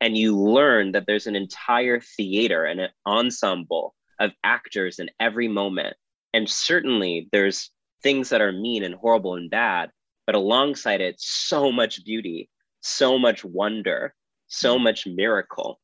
[0.00, 5.48] and you learn that there's an entire theater and an ensemble of actors in every
[5.48, 5.96] moment.
[6.32, 7.70] And certainly there's
[8.02, 9.90] things that are mean and horrible and bad,
[10.26, 12.48] but alongside it, so much beauty,
[12.80, 14.14] so much wonder,
[14.46, 14.84] so mm-hmm.
[14.84, 15.80] much miracle.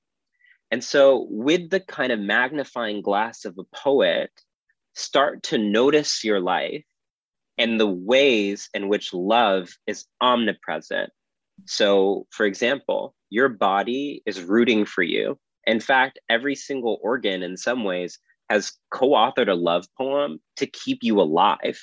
[0.71, 4.31] And so, with the kind of magnifying glass of a poet,
[4.95, 6.85] start to notice your life
[7.57, 11.11] and the ways in which love is omnipresent.
[11.67, 15.39] So, for example, your body is rooting for you.
[15.67, 20.67] In fact, every single organ, in some ways, has co authored a love poem to
[20.67, 21.79] keep you alive.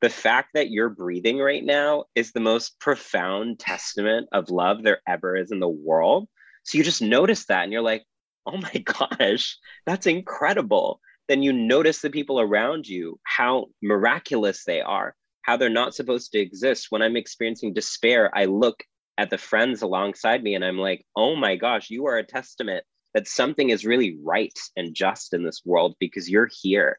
[0.00, 5.02] The fact that you're breathing right now is the most profound testament of love there
[5.06, 6.28] ever is in the world.
[6.64, 8.04] So you just notice that and you're like,
[8.46, 11.00] oh my gosh, that's incredible.
[11.28, 16.32] Then you notice the people around you, how miraculous they are, how they're not supposed
[16.32, 16.86] to exist.
[16.90, 18.82] When I'm experiencing despair, I look
[19.18, 22.84] at the friends alongside me and I'm like, oh my gosh, you are a testament
[23.12, 26.98] that something is really right and just in this world because you're here.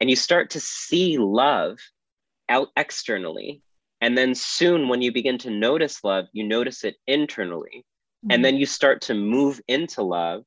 [0.00, 1.78] And you start to see love
[2.48, 3.62] out externally.
[4.00, 7.84] And then soon, when you begin to notice love, you notice it internally.
[8.24, 8.32] Mm-hmm.
[8.32, 10.44] And then you start to move into love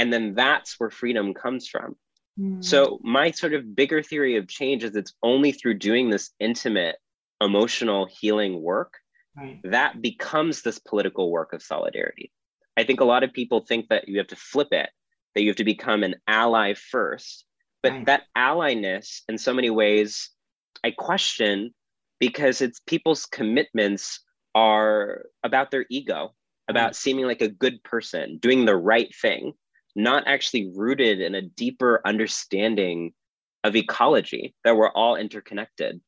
[0.00, 1.94] and then that's where freedom comes from.
[2.38, 2.64] Mm.
[2.64, 6.96] So, my sort of bigger theory of change is it's only through doing this intimate,
[7.40, 8.94] emotional healing work
[9.36, 9.60] right.
[9.64, 12.32] that becomes this political work of solidarity.
[12.78, 14.88] I think a lot of people think that you have to flip it,
[15.34, 17.44] that you have to become an ally first.
[17.82, 18.06] But right.
[18.06, 20.30] that allyness, in so many ways,
[20.84, 21.74] I question
[22.18, 24.20] because it's people's commitments
[24.54, 26.34] are about their ego,
[26.68, 26.96] about right.
[26.96, 29.52] seeming like a good person, doing the right thing
[29.96, 33.12] not actually rooted in a deeper understanding
[33.64, 36.00] of ecology, that we're all interconnected.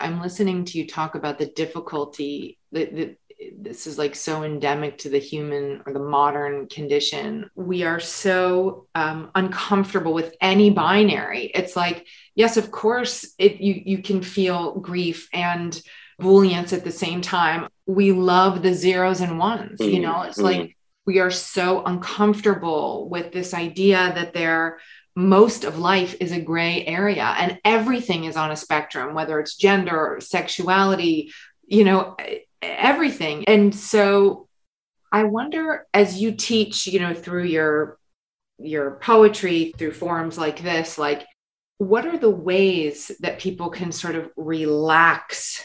[0.00, 3.19] I'm listening to you talk about the difficulty that, that
[3.58, 7.50] this is like so endemic to the human or the modern condition.
[7.54, 11.50] We are so um, uncomfortable with any binary.
[11.54, 15.80] It's like, yes, of course, it you you can feel grief and
[16.20, 17.68] booleance at the same time.
[17.86, 19.80] We love the zeros and ones.
[19.80, 19.94] Mm-hmm.
[19.94, 20.60] You know, it's mm-hmm.
[20.60, 20.76] like
[21.06, 24.78] we are so uncomfortable with this idea that there
[25.16, 29.56] most of life is a gray area and everything is on a spectrum whether it's
[29.56, 31.32] gender sexuality
[31.66, 32.16] you know
[32.62, 34.48] everything and so
[35.12, 37.98] i wonder as you teach you know through your
[38.58, 41.26] your poetry through forums like this like
[41.78, 45.64] what are the ways that people can sort of relax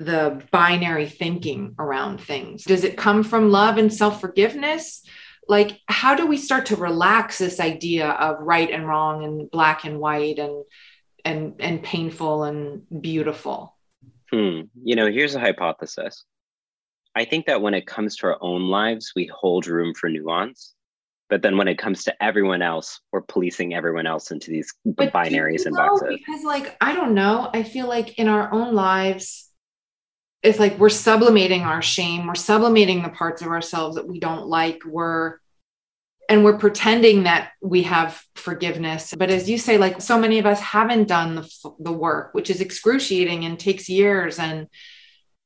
[0.00, 2.64] the binary thinking around things?
[2.64, 5.04] Does it come from love and self forgiveness?
[5.48, 9.84] Like, how do we start to relax this idea of right and wrong and black
[9.84, 10.64] and white and
[11.24, 13.75] and and painful and beautiful?
[14.30, 14.62] Hmm.
[14.82, 16.24] You know, here's a hypothesis.
[17.14, 20.74] I think that when it comes to our own lives, we hold room for nuance.
[21.28, 25.12] But then when it comes to everyone else, we're policing everyone else into these but
[25.12, 26.18] binaries and boxes.
[26.24, 27.50] Because, like, I don't know.
[27.52, 29.46] I feel like in our own lives,
[30.42, 34.46] it's like we're sublimating our shame we're sublimating the parts of ourselves that we don't
[34.46, 35.38] like we're
[36.28, 39.14] and we're pretending that we have forgiveness.
[39.16, 42.50] But as you say like so many of us haven't done the, the work which
[42.50, 44.38] is excruciating and takes years.
[44.38, 44.68] And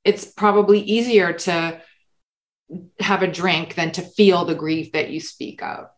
[0.05, 1.81] it's probably easier to
[3.01, 5.89] have a drink than to feel the grief that you speak of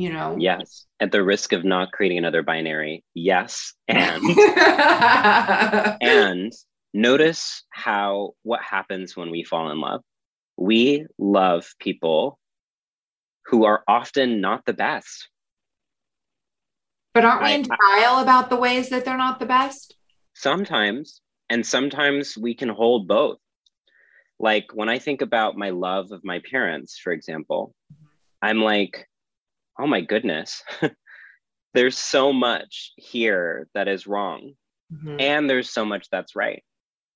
[0.00, 0.34] you know?
[0.38, 0.86] Yes.
[0.98, 3.04] At the risk of not creating another binary.
[3.12, 3.74] Yes.
[3.86, 4.22] And
[6.00, 6.52] and
[6.94, 10.00] notice how what happens when we fall in love.
[10.56, 12.38] We love people
[13.50, 15.28] who are often not the best.
[17.12, 19.96] But aren't we in denial about the ways that they're not the best?
[20.34, 21.20] Sometimes.
[21.48, 23.38] And sometimes we can hold both.
[24.38, 27.74] Like when I think about my love of my parents, for example,
[28.40, 29.08] I'm like,
[29.78, 30.62] oh my goodness,
[31.74, 34.52] there's so much here that is wrong.
[34.94, 35.16] Mm-hmm.
[35.18, 36.62] And there's so much that's right.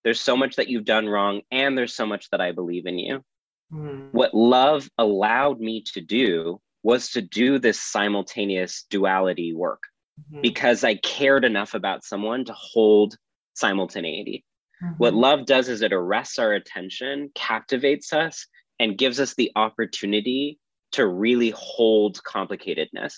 [0.03, 2.99] There's so much that you've done wrong, and there's so much that I believe in
[2.99, 3.25] you.
[3.73, 4.09] Mm-hmm.
[4.13, 9.83] What love allowed me to do was to do this simultaneous duality work
[10.21, 10.43] mm-hmm.
[10.43, 13.17] because I cared enough about someone to hold
[13.55, 14.45] simultaneity.
[14.83, 14.95] Mm-hmm.
[14.99, 18.47] What love does is it arrests our attention, captivates us,
[18.79, 20.59] and gives us the opportunity
[20.93, 23.15] to really hold complicatedness.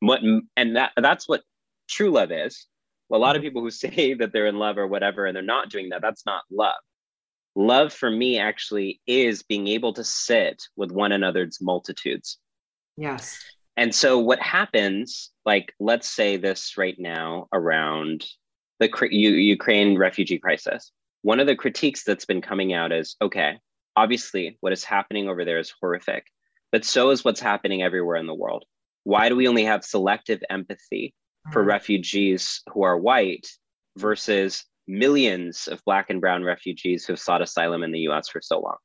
[0.00, 0.20] What
[0.56, 1.42] and that that's what
[1.88, 2.66] true love is.
[3.12, 3.48] a lot of mm-hmm.
[3.48, 6.24] people who say that they're in love or whatever and they're not doing that, that's
[6.26, 6.80] not love.
[7.56, 12.38] Love for me actually is being able to sit with one another's multitudes.
[12.96, 13.38] Yes.
[13.76, 18.24] And so what happens, like let's say this right now around
[18.78, 20.92] the Ukraine refugee crisis.
[21.22, 23.58] One of the critiques that's been coming out is okay,
[23.96, 26.26] obviously what is happening over there is horrific,
[26.72, 28.64] but so is what's happening everywhere in the world.
[29.04, 31.14] Why do we only have selective empathy
[31.52, 33.46] for refugees who are white
[33.96, 38.40] versus millions of black and brown refugees who have sought asylum in the US for
[38.40, 38.76] so long?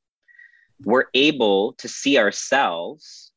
[0.84, 3.32] We're able to see ourselves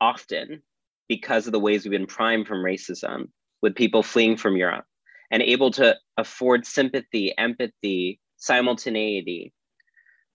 [0.00, 0.62] often
[1.08, 3.28] because of the ways we've been primed from racism
[3.60, 4.84] with people fleeing from Europe
[5.30, 9.52] and able to afford sympathy, empathy, simultaneity.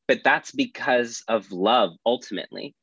[0.08, 2.74] But that's because of love ultimately.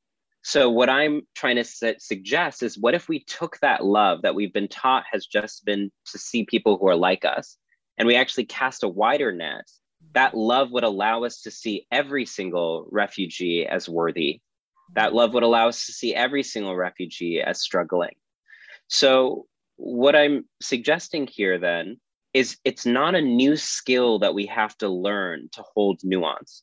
[0.42, 4.34] So, what I'm trying to su- suggest is what if we took that love that
[4.34, 7.56] we've been taught has just been to see people who are like us,
[7.98, 9.64] and we actually cast a wider net?
[10.12, 14.40] That love would allow us to see every single refugee as worthy.
[14.94, 18.14] That love would allow us to see every single refugee as struggling.
[18.88, 21.98] So, what I'm suggesting here then
[22.32, 26.62] is it's not a new skill that we have to learn to hold nuance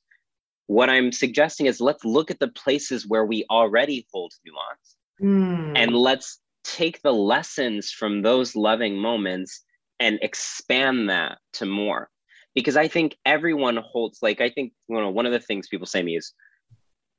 [0.71, 5.73] what I'm suggesting is let's look at the places where we already hold nuance mm.
[5.75, 9.65] and let's take the lessons from those loving moments
[10.01, 12.09] and expand that to more.
[12.53, 15.87] Because I think everyone holds, like, I think you know, one of the things people
[15.87, 16.33] say to me is,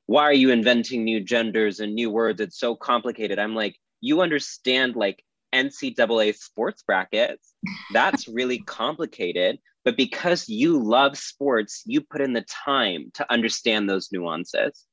[0.05, 2.41] why are you inventing new genders and new words?
[2.41, 3.39] It's so complicated.
[3.39, 5.23] I'm like, you understand like
[5.55, 7.53] NCAA sports brackets.
[7.93, 9.59] That's really complicated.
[9.85, 14.85] But because you love sports, you put in the time to understand those nuances.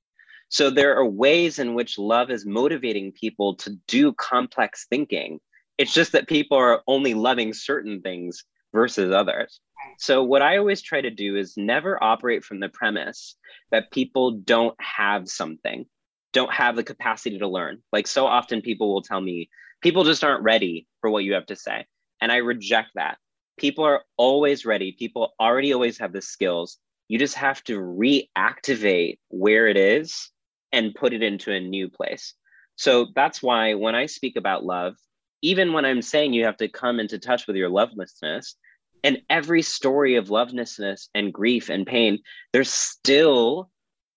[0.48, 5.40] So there are ways in which love is motivating people to do complex thinking.
[5.80, 9.60] It's just that people are only loving certain things versus others.
[9.98, 13.34] So, what I always try to do is never operate from the premise
[13.70, 15.86] that people don't have something,
[16.34, 17.78] don't have the capacity to learn.
[17.94, 19.48] Like, so often people will tell me,
[19.80, 21.86] people just aren't ready for what you have to say.
[22.20, 23.16] And I reject that
[23.56, 24.92] people are always ready.
[24.92, 26.76] People already always have the skills.
[27.08, 30.28] You just have to reactivate where it is
[30.72, 32.34] and put it into a new place.
[32.76, 34.96] So that's why when I speak about love,
[35.42, 38.56] even when I'm saying you have to come into touch with your lovelessness,
[39.02, 42.18] and every story of lovelessness and grief and pain,
[42.52, 43.70] there's still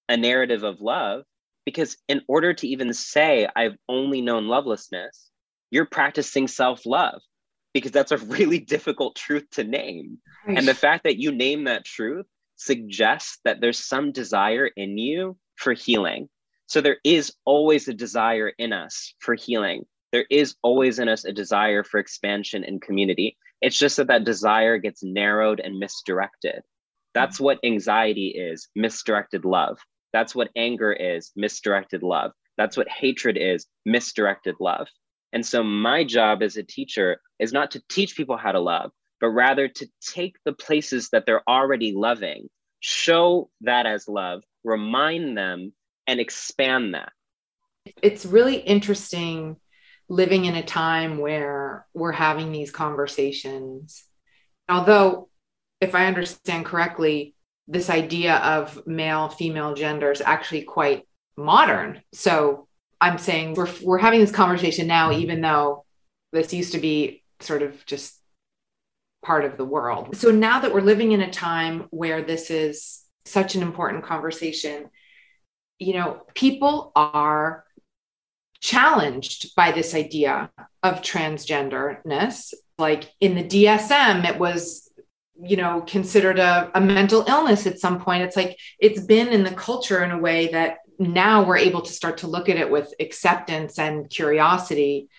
[0.10, 1.24] a narrative of love
[1.66, 5.30] because in order to even say I've only known lovelessness,
[5.72, 7.22] you're practicing self love
[7.74, 10.20] because that's a really difficult truth to name.
[10.48, 12.26] And the fact that you name that truth
[12.58, 16.30] suggests that there's some desire in you for healing.
[16.68, 19.86] So there is always a desire in us for healing.
[20.14, 23.36] There is always in us a desire for expansion and community.
[23.62, 26.62] It's just that that desire gets narrowed and misdirected.
[27.16, 27.46] That's mm-hmm.
[27.46, 29.80] what anxiety is misdirected love.
[30.14, 32.32] That's what anger is misdirected love.
[32.58, 34.88] That's what hatred is misdirected love.
[35.34, 38.92] And so, my job as a teacher is not to teach people how to love,
[39.20, 42.50] but rather to take the places that they're already loving,
[42.82, 45.74] show that as love, remind them,
[46.06, 47.12] and expand that.
[48.04, 49.58] It's really interesting
[50.14, 54.04] living in a time where we're having these conversations.
[54.70, 55.30] Although,
[55.82, 57.36] if I understand correctly,
[57.68, 62.02] this idea of male female gender is actually quite modern.
[62.14, 62.68] So
[63.02, 65.22] I'm saying we're we're having this conversation now, mm-hmm.
[65.22, 65.84] even though
[66.32, 68.20] this used to be sort of just
[69.24, 70.16] part of the world.
[70.16, 74.90] So now that we're living in a time where this is such an important conversation,
[75.80, 77.66] you know, people are
[78.64, 80.50] challenged by this idea
[80.82, 82.54] of transgenderness.
[82.78, 84.90] Like in the DSM, it was,
[85.40, 88.24] you know, considered a, a mental illness at some point.
[88.24, 91.92] It's like it's been in the culture in a way that now we're able to
[91.92, 95.10] start to look at it with acceptance and curiosity.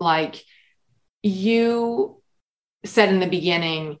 [0.00, 0.42] Like
[1.22, 2.20] you
[2.84, 3.98] said in the beginning,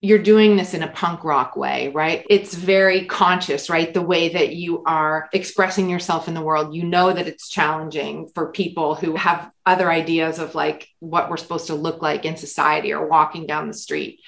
[0.00, 2.24] you're doing this in a punk rock way, right?
[2.30, 3.92] It's very conscious, right?
[3.92, 6.74] The way that you are expressing yourself in the world.
[6.74, 11.36] You know that it's challenging for people who have other ideas of like what we're
[11.36, 14.20] supposed to look like in society or walking down the street.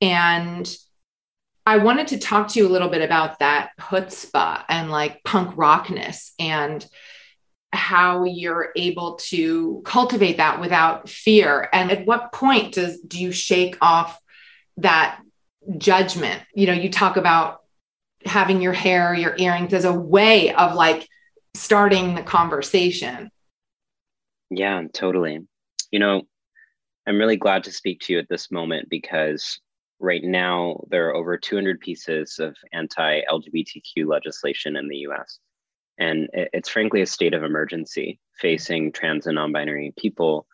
[0.00, 0.72] And
[1.66, 5.56] I wanted to talk to you a little bit about that chutzpah and like punk
[5.56, 6.86] rockness and
[7.72, 11.68] how you're able to cultivate that without fear.
[11.72, 14.19] And at what point does do you shake off
[14.82, 15.20] that
[15.78, 16.42] judgment.
[16.54, 17.60] You know, you talk about
[18.24, 21.08] having your hair, your earrings as a way of like
[21.54, 23.30] starting the conversation.
[24.50, 25.40] Yeah, totally.
[25.90, 26.22] You know,
[27.06, 29.60] I'm really glad to speak to you at this moment because
[30.00, 35.38] right now there are over 200 pieces of anti LGBTQ legislation in the US.
[35.98, 40.46] And it's frankly a state of emergency facing trans and non binary people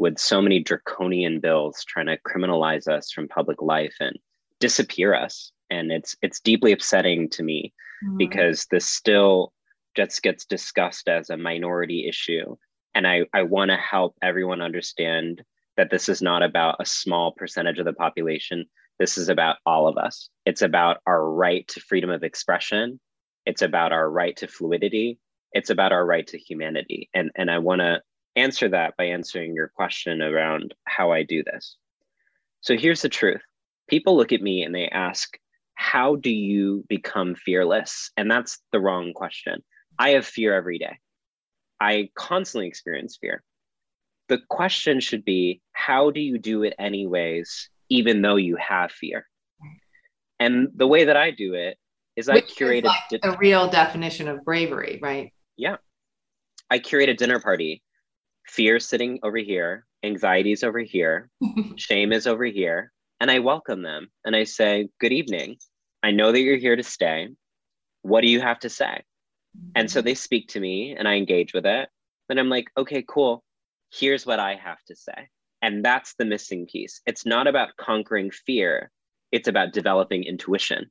[0.00, 4.18] with so many draconian bills trying to criminalize us from public life and
[4.58, 5.52] disappear us.
[5.68, 8.16] And it's it's deeply upsetting to me mm-hmm.
[8.16, 9.52] because this still
[9.94, 12.56] just gets discussed as a minority issue.
[12.94, 15.42] And i i want to help everyone understand
[15.76, 18.64] that this is not about a small percentage of the population.
[18.98, 20.30] This is about all of us.
[20.46, 23.00] It's about our right to freedom of expression.
[23.44, 25.18] It's about our right to fluidity.
[25.52, 27.10] It's about our right to humanity.
[27.12, 28.00] And and i want to
[28.36, 31.76] answer that by answering your question around how I do this.
[32.60, 33.42] So here's the truth
[33.88, 35.36] people look at me and they ask,
[35.74, 38.10] How do you become fearless?
[38.16, 39.62] And that's the wrong question.
[39.98, 40.98] I have fear every day.
[41.80, 43.42] I constantly experience fear.
[44.28, 49.26] The question should be, How do you do it anyways, even though you have fear?
[50.38, 51.76] And the way that I do it
[52.16, 55.32] is Which I curate is like a, a real definition of bravery, right?
[55.56, 55.76] Yeah.
[56.70, 57.82] I curate a dinner party
[58.50, 61.30] fear sitting over here, anxiety is over here,
[61.76, 62.92] shame is over here.
[63.20, 65.56] And I welcome them and I say, Good evening.
[66.02, 67.28] I know that you're here to stay.
[68.02, 69.02] What do you have to say?
[69.74, 71.88] And so they speak to me and I engage with it.
[72.28, 73.44] Then I'm like, okay, cool.
[73.92, 75.28] Here's what I have to say.
[75.60, 77.02] And that's the missing piece.
[77.04, 78.90] It's not about conquering fear,
[79.32, 80.90] it's about developing intuition.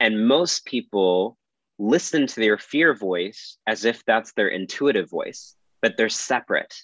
[0.00, 1.38] And most people
[1.78, 5.54] listen to their fear voice as if that's their intuitive voice
[5.84, 6.74] but they're separate.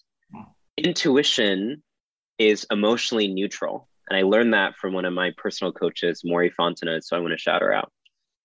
[0.77, 1.83] Intuition
[2.39, 3.89] is emotionally neutral.
[4.11, 7.03] And I learned that from one of my personal coaches, Maury Fontenot.
[7.03, 7.91] So I want to shout her out.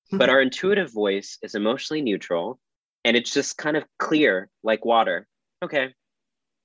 [0.08, 0.18] Mm-hmm.
[0.18, 2.58] But our intuitive voice is emotionally neutral
[3.04, 5.28] and it's just kind of clear like water.
[5.62, 5.94] Okay,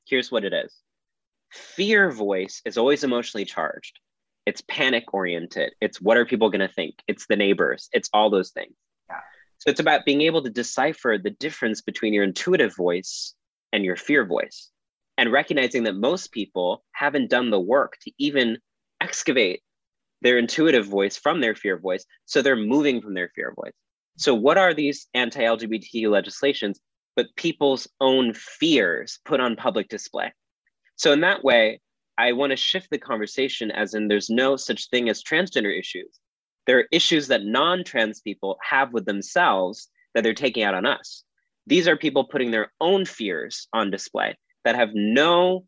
[0.06, 0.72] here's what it is
[1.50, 3.98] fear voice is always emotionally charged.
[4.46, 5.72] It's panic oriented.
[5.80, 6.94] It's what are people going to think?
[7.08, 7.88] It's the neighbors.
[7.92, 8.74] It's all those things.
[9.08, 9.18] Yeah.
[9.58, 13.34] So it's about being able to decipher the difference between your intuitive voice
[13.72, 14.70] and your fear voice
[15.18, 18.58] and recognizing that most people haven't done the work to even
[19.00, 19.62] excavate
[20.22, 23.72] their intuitive voice from their fear voice so they're moving from their fear voice.
[24.16, 26.80] So what are these anti-lgbtq legislations
[27.16, 30.32] but people's own fears put on public display?
[30.96, 31.80] So in that way
[32.18, 36.18] i want to shift the conversation as in there's no such thing as transgender issues.
[36.66, 41.24] There are issues that non-trans people have with themselves that they're taking out on us
[41.70, 45.64] these are people putting their own fears on display that have no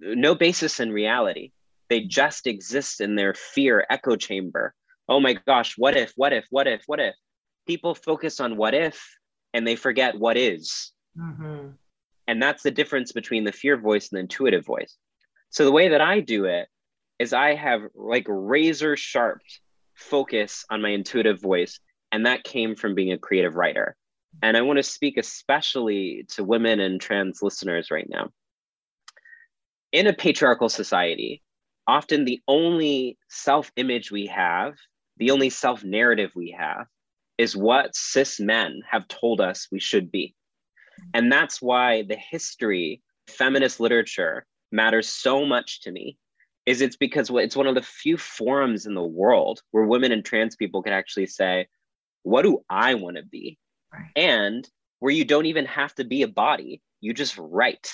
[0.00, 1.52] no basis in reality.
[1.90, 4.74] They just exist in their fear echo chamber.
[5.10, 7.14] Oh my gosh, what if, what if, what if, what if?
[7.66, 8.98] People focus on what if
[9.52, 10.92] and they forget what is.
[11.18, 11.72] Mm-hmm.
[12.26, 14.96] And that's the difference between the fear voice and the intuitive voice.
[15.50, 16.66] So the way that I do it
[17.18, 19.42] is I have like razor sharp
[19.94, 21.78] focus on my intuitive voice.
[22.10, 23.96] And that came from being a creative writer.
[24.42, 28.30] And I want to speak especially to women and trans listeners right now.
[29.92, 31.42] In a patriarchal society,
[31.86, 34.74] often the only self image we have,
[35.16, 36.86] the only self narrative we have,
[37.38, 40.34] is what cis men have told us we should be.
[41.14, 46.16] And that's why the history, feminist literature matters so much to me
[46.66, 50.24] is it's because it's one of the few forums in the world where women and
[50.24, 51.66] trans people can actually say
[52.22, 53.58] what do i want to be
[53.92, 54.10] right.
[54.16, 54.68] and
[55.00, 57.90] where you don't even have to be a body, you just write.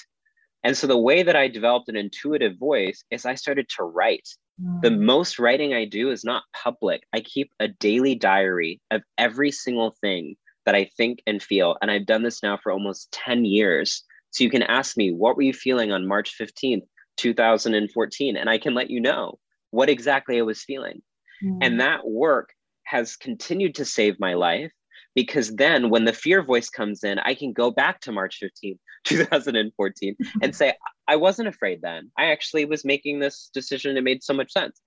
[0.64, 4.28] And so the way that I developed an intuitive voice is I started to write.
[4.60, 4.82] Mm.
[4.82, 7.02] The most writing I do is not public.
[7.12, 11.76] I keep a daily diary of every single thing that I think and feel.
[11.80, 14.02] And I've done this now for almost 10 years.
[14.30, 16.82] So you can ask me, what were you feeling on March 15th,
[17.16, 18.36] 2014?
[18.36, 19.38] And I can let you know
[19.70, 21.00] what exactly I was feeling.
[21.44, 21.58] Mm.
[21.62, 22.50] And that work
[22.82, 24.72] has continued to save my life
[25.16, 28.78] because then when the fear voice comes in, I can go back to March 15,
[29.04, 30.74] 2014 and say,
[31.08, 32.12] I wasn't afraid then.
[32.16, 33.96] I actually was making this decision.
[33.96, 34.80] It made so much sense.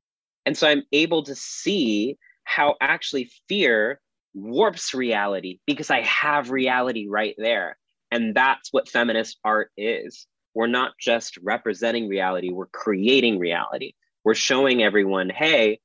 [0.45, 3.99] And so I'm able to see how actually fear
[4.35, 7.77] warps reality because I have reality right there.
[8.11, 10.27] And that's what feminist art is.
[10.53, 13.93] We're not just representing reality, we're creating reality.
[14.23, 15.79] We're showing everyone, hey,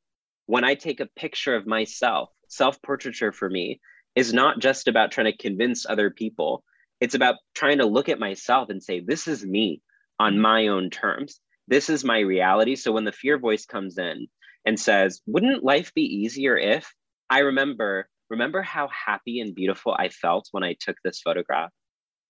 [0.46, 3.80] when I take a picture of myself, self portraiture for me
[4.14, 6.64] is not just about trying to convince other people.
[7.00, 9.82] It's about trying to look at myself and say, this is me
[10.18, 10.42] on mm-hmm.
[10.42, 11.40] my own terms.
[11.66, 12.76] This is my reality.
[12.76, 14.28] So when the fear voice comes in
[14.64, 16.92] and says, wouldn't life be easier if
[17.30, 21.70] I remember, remember how happy and beautiful I felt when I took this photograph?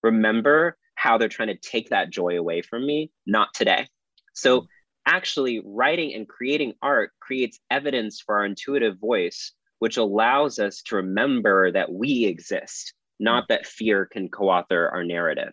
[0.03, 3.11] Remember how they're trying to take that joy away from me?
[3.27, 3.89] Not today.
[4.35, 4.67] So mm-hmm.
[5.07, 9.53] actually writing and creating art creates evidence for our intuitive voice
[9.85, 13.49] which allows us to remember that we exist not mm.
[13.49, 15.53] that fear can co-author our narrative.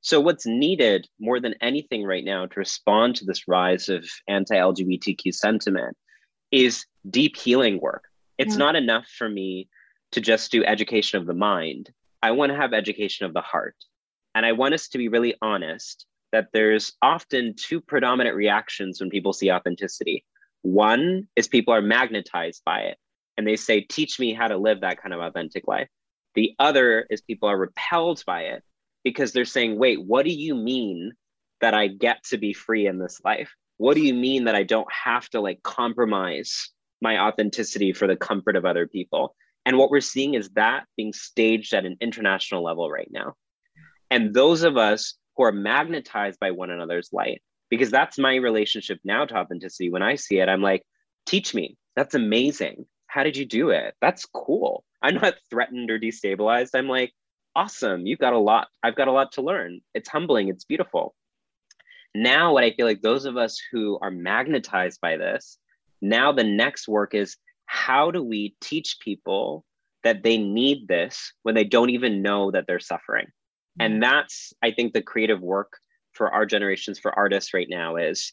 [0.00, 5.34] So what's needed more than anything right now to respond to this rise of anti-lgbtq
[5.34, 5.94] sentiment
[6.50, 8.04] is deep healing work.
[8.38, 8.64] It's yeah.
[8.64, 9.68] not enough for me
[10.12, 11.90] to just do education of the mind.
[12.22, 13.76] I want to have education of the heart.
[14.34, 19.10] And i want us to be really honest that there's often two predominant reactions when
[19.10, 20.24] people see authenticity.
[20.62, 22.96] One is people are magnetized by it
[23.36, 25.88] and they say, Teach me how to live that kind of authentic life.
[26.34, 28.62] The other is people are repelled by it
[29.04, 31.12] because they're saying, Wait, what do you mean
[31.60, 33.50] that I get to be free in this life?
[33.78, 36.70] What do you mean that I don't have to like compromise
[37.00, 39.34] my authenticity for the comfort of other people?
[39.64, 43.34] And what we're seeing is that being staged at an international level right now.
[44.10, 48.98] And those of us who are magnetized by one another's light because that's my relationship
[49.04, 50.82] now to authenticity when i see it i'm like
[51.26, 53.94] teach me that's amazing how did you do it?
[54.00, 54.84] That's cool.
[55.02, 56.70] I'm not threatened or destabilized.
[56.74, 57.12] I'm like
[57.54, 58.06] awesome.
[58.06, 58.68] You've got a lot.
[58.82, 59.80] I've got a lot to learn.
[59.94, 60.48] It's humbling.
[60.48, 61.14] It's beautiful.
[62.14, 65.58] Now what i feel like those of us who are magnetized by this
[66.00, 67.36] now the next work is
[67.66, 69.64] how do we teach people
[70.02, 73.26] that they need this when they don't even know that they're suffering?
[73.78, 74.00] And mm.
[74.00, 75.74] that's i think the creative work
[76.12, 78.32] for our generations for artists right now is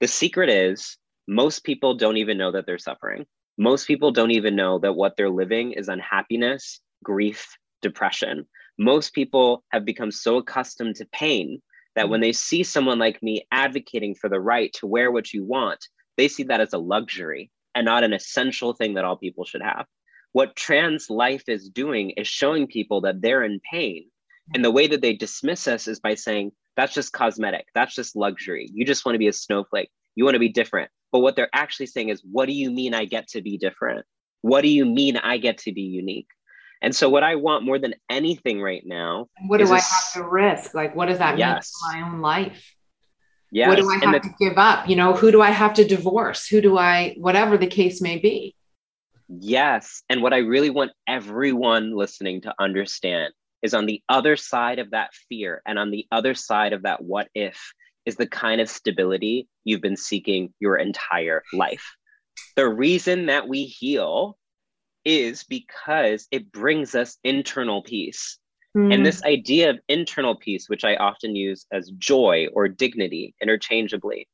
[0.00, 0.96] the secret is
[1.28, 3.26] most people don't even know that they're suffering
[3.60, 8.46] most people don't even know that what they're living is unhappiness grief depression.
[8.78, 11.62] Most people have become so accustomed to pain
[11.94, 15.44] that when they see someone like me advocating for the right to wear what you
[15.44, 15.86] want
[16.20, 19.62] they see that as a luxury and not an essential thing that all people should
[19.62, 19.86] have.
[20.32, 24.04] What trans life is doing is showing people that they're in pain.
[24.54, 28.16] And the way that they dismiss us is by saying, that's just cosmetic, that's just
[28.16, 28.68] luxury.
[28.72, 29.90] You just want to be a snowflake,
[30.20, 30.90] you want to be different.
[31.12, 34.04] But what they're actually saying is, what do you mean I get to be different?
[34.42, 36.28] What do you mean I get to be unique?
[36.82, 40.12] And so, what I want more than anything right now, what do I a, have
[40.12, 40.74] to risk?
[40.74, 41.72] Like, what does that yes.
[41.82, 42.74] mean for my own life?
[43.50, 43.68] Yes.
[43.68, 44.90] What do I have the, to give up?
[44.90, 46.46] You know, who do I have to divorce?
[46.46, 48.54] Who do I, whatever the case may be?
[49.26, 50.02] Yes.
[50.10, 54.90] And what I really want everyone listening to understand is on the other side of
[54.90, 57.72] that fear and on the other side of that what if
[58.06, 61.96] is the kind of stability you've been seeking your entire life.
[62.56, 64.36] The reason that we heal
[65.04, 68.38] is because it brings us internal peace.
[68.76, 68.94] Mm.
[68.94, 74.28] And this idea of internal peace, which I often use as joy or dignity interchangeably,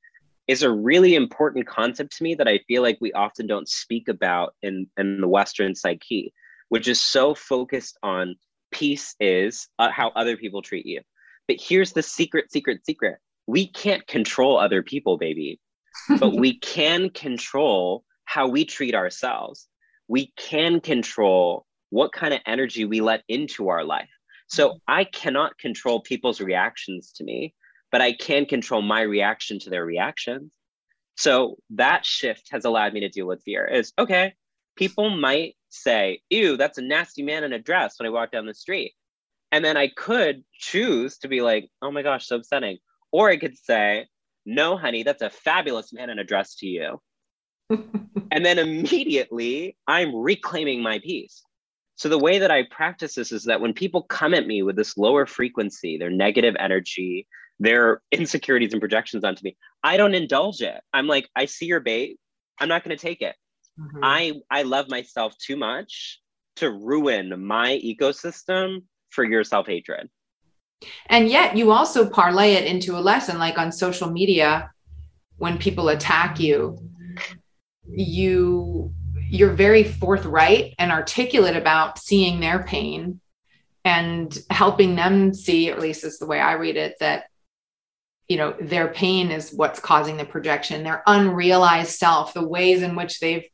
[0.47, 4.09] is a really important concept to me that I feel like we often don't speak
[4.09, 6.33] about in, in the Western psyche,
[6.69, 8.37] which is so focused on
[8.71, 11.01] peace is uh, how other people treat you.
[11.49, 13.19] But here's the secret, secret, secret.
[13.47, 15.61] We can't control other people, baby,
[16.19, 19.69] but we can control how we treat ourselves.
[20.09, 24.09] We can control what kind of energy we let into our life.
[24.49, 24.79] So mm-hmm.
[24.89, 27.55] I cannot control people's reactions to me,
[27.91, 30.53] but I can control my reaction to their reactions.
[31.17, 34.35] So that shift has allowed me to deal with fear is okay,
[34.77, 38.47] people might say, ew, that's a nasty man in a dress when I walk down
[38.47, 38.93] the street.
[39.53, 42.79] And then I could choose to be like, oh my gosh, so upsetting.
[43.17, 44.09] Or I could say,
[44.45, 47.01] no, honey, that's a fabulous man and a dress to you.
[47.71, 51.43] and then immediately I'm reclaiming my peace.
[51.95, 54.77] So the way that I practice this is that when people come at me with
[54.77, 57.27] this lower frequency, their negative energy,
[57.59, 60.79] their insecurities and projections onto me, I don't indulge it.
[60.93, 62.21] I'm like, I see your bait.
[62.61, 63.35] I'm not going to take it.
[63.81, 64.01] Mm-hmm.
[64.03, 66.21] I I love myself too much
[66.57, 70.11] to ruin my ecosystem for your self-hatred.
[71.09, 74.71] And yet you also parlay it into a lesson like on social media
[75.39, 76.79] when people attack you
[77.89, 78.93] you
[79.29, 83.21] you're very forthright and articulate about seeing their pain
[83.85, 87.25] and helping them see at least is the way I read it that
[88.29, 92.97] you know their pain is what's causing the projection their unrealized self the ways in
[92.97, 93.47] which they've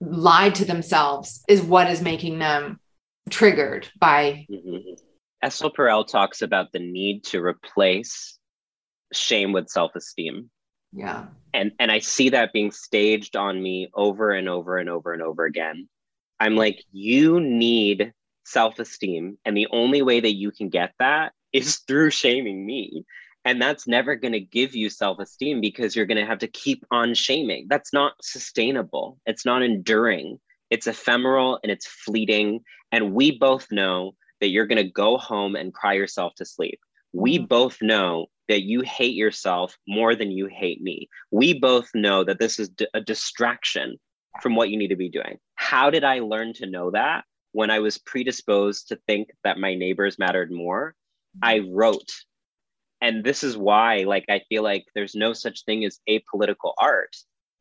[0.00, 2.78] lied to themselves is what is making them
[3.30, 4.94] triggered by mm-hmm.
[5.42, 8.38] Esther Perel talks about the need to replace
[9.12, 10.50] shame with self-esteem.
[10.92, 11.26] Yeah.
[11.54, 15.22] And and i see that being staged on me over and over and over and
[15.22, 15.88] over again.
[16.38, 18.12] I'm like you need
[18.44, 23.04] self-esteem and the only way that you can get that is through shaming me.
[23.44, 26.84] And that's never going to give you self-esteem because you're going to have to keep
[26.90, 27.66] on shaming.
[27.70, 29.18] That's not sustainable.
[29.24, 30.38] It's not enduring.
[30.68, 32.60] It's ephemeral and it's fleeting.
[32.92, 36.80] And we both know that you're going to go home and cry yourself to sleep.
[37.12, 37.46] We mm-hmm.
[37.46, 41.08] both know that you hate yourself more than you hate me.
[41.30, 43.96] We both know that this is a distraction
[44.42, 45.38] from what you need to be doing.
[45.54, 47.24] How did i learn to know that?
[47.52, 50.94] When i was predisposed to think that my neighbors mattered more
[51.42, 51.72] i mm-hmm.
[51.72, 52.10] wrote.
[53.00, 57.16] And this is why like i feel like there's no such thing as apolitical art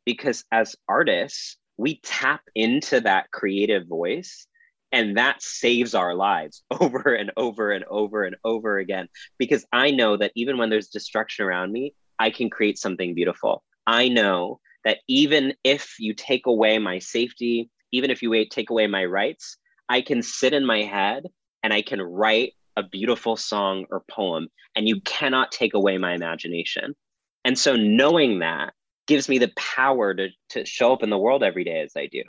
[0.05, 4.47] because as artists we tap into that creative voice
[4.91, 9.91] and that saves our lives over and over and over and over again because i
[9.91, 14.59] know that even when there's destruction around me i can create something beautiful i know
[14.85, 19.57] that even if you take away my safety even if you take away my rights
[19.87, 21.23] i can sit in my head
[21.63, 26.13] and i can write a beautiful song or poem, and you cannot take away my
[26.13, 26.95] imagination.
[27.43, 28.73] And so knowing that
[29.05, 32.07] gives me the power to, to show up in the world every day as I
[32.07, 32.23] do.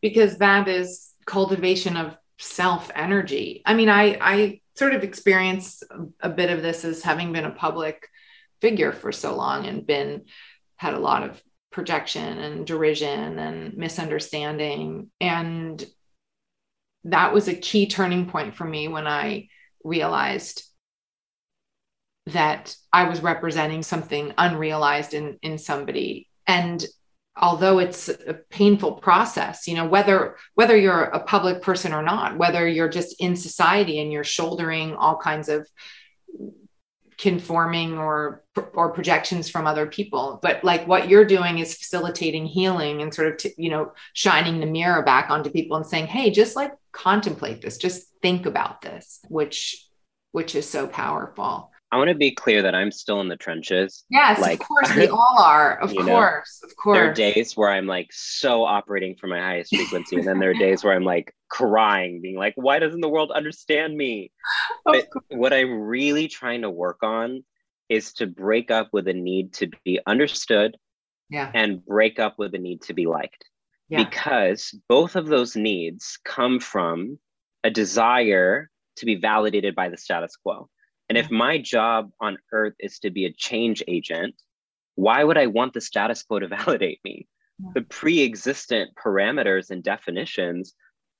[0.00, 3.62] Because that is cultivation of self energy.
[3.66, 5.84] I mean, I, I sort of experienced
[6.20, 8.08] a bit of this as having been a public
[8.60, 10.24] figure for so long and been
[10.76, 15.10] had a lot of projection and derision and misunderstanding.
[15.20, 15.84] And
[17.04, 19.48] that was a key turning point for me when I
[19.84, 20.64] realized
[22.26, 26.84] that I was representing something unrealized in in somebody and
[27.36, 32.36] although it's a painful process you know whether whether you're a public person or not
[32.36, 35.66] whether you're just in society and you're shouldering all kinds of
[37.20, 40.38] conforming or or projections from other people.
[40.42, 44.58] But like what you're doing is facilitating healing and sort of t- you know shining
[44.58, 47.76] the mirror back onto people and saying hey just like contemplate this.
[47.76, 49.86] Just think about this which
[50.32, 54.04] which is so powerful i want to be clear that i'm still in the trenches
[54.10, 57.56] yes like, of course we all are of course know, of course there are days
[57.56, 60.94] where i'm like so operating from my highest frequency and then there are days where
[60.94, 64.30] i'm like crying being like why doesn't the world understand me
[64.84, 67.44] but what i'm really trying to work on
[67.88, 70.76] is to break up with a need to be understood
[71.28, 71.50] yeah.
[71.54, 73.44] and break up with a need to be liked
[73.88, 74.04] yeah.
[74.04, 77.18] because both of those needs come from
[77.64, 80.68] a desire to be validated by the status quo.
[81.10, 84.36] And if my job on earth is to be a change agent,
[84.94, 87.26] why would I want the status quo to validate me?
[87.74, 90.72] The pre existent parameters and definitions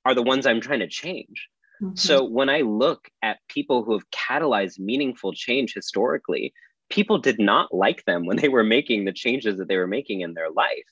[0.06, 1.48] are the ones I'm trying to change.
[1.82, 1.96] Mm-hmm.
[1.96, 6.54] So when I look at people who have catalyzed meaningful change historically,
[6.88, 10.20] people did not like them when they were making the changes that they were making
[10.20, 10.86] in their life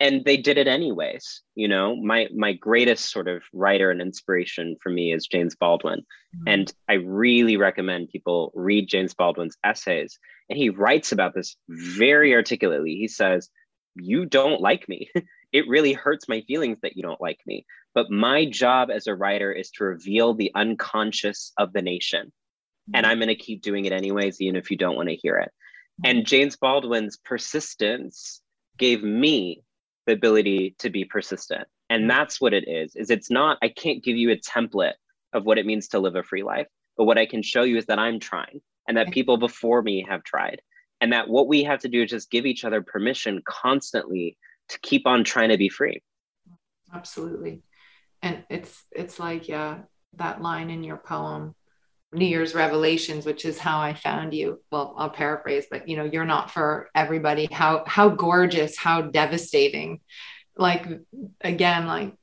[0.00, 1.94] and they did it anyways you know?
[1.94, 6.00] My my greatest sort of writer and inspiration for me is james baldwin.
[6.00, 6.48] Mm-hmm.
[6.48, 10.18] and i really recommend people read james baldwin's essays.
[10.48, 12.96] And he writes about this very articulately.
[12.96, 13.48] He says
[13.96, 15.10] you don't like me.
[15.52, 17.66] It really hurts my feelings that you don't like me.
[17.92, 22.26] But my job as a writer is to reveal the unconscious of the nation.
[22.26, 22.96] Mm-hmm.
[22.96, 25.36] and i'm going to keep doing it anyways even if you don't want to hear
[25.36, 25.50] it.
[26.04, 26.24] And mm-hmm.
[26.24, 28.40] james baldwin's persistence
[28.78, 29.62] gave me
[30.06, 31.66] the ability to be persistent.
[31.88, 32.08] And mm-hmm.
[32.08, 34.94] that's what it is is it's not i can't give you a template
[35.32, 37.76] of what it means to live a free life but what i can show you
[37.76, 40.60] is that i'm trying and that people before me have tried.
[41.00, 44.36] And that what we have to do is just give each other permission constantly
[44.70, 46.02] to keep on trying to be free.
[46.92, 47.62] Absolutely.
[48.20, 49.78] And it's it's like yeah
[50.16, 51.54] that line in your poem
[52.12, 54.60] New Year's revelations, which is how I found you.
[54.72, 57.48] Well, I'll paraphrase, but you know, you're not for everybody.
[57.50, 60.00] How how gorgeous, how devastating.
[60.56, 60.86] Like
[61.40, 62.14] again, like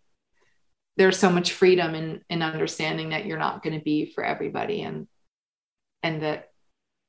[0.98, 4.82] there's so much freedom in in understanding that you're not going to be for everybody
[4.82, 5.08] and
[6.04, 6.50] and that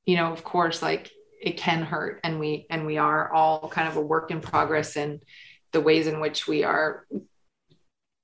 [0.06, 1.10] you know, of course, like
[1.42, 4.96] it can hurt and we and we are all kind of a work in progress
[4.96, 5.20] and
[5.72, 7.06] the ways in which we are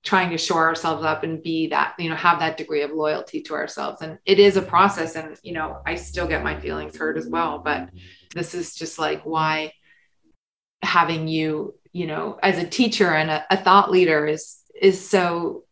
[0.04, 3.40] trying to shore ourselves up and be that you know have that degree of loyalty
[3.42, 4.02] to ourselves.
[4.02, 7.26] And it is a process and you know i still get my feelings hurt as
[7.26, 7.88] well but
[8.34, 9.72] this is just like why
[10.82, 15.64] having you you know as a teacher and a, a thought leader is is so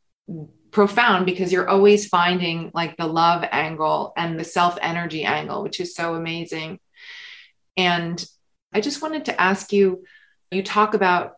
[0.73, 5.79] profound because you're always finding like the love angle and the self energy angle which
[5.79, 6.81] is so amazing.
[7.77, 8.25] And
[8.73, 10.05] I just wanted to ask you
[10.51, 11.35] you talk about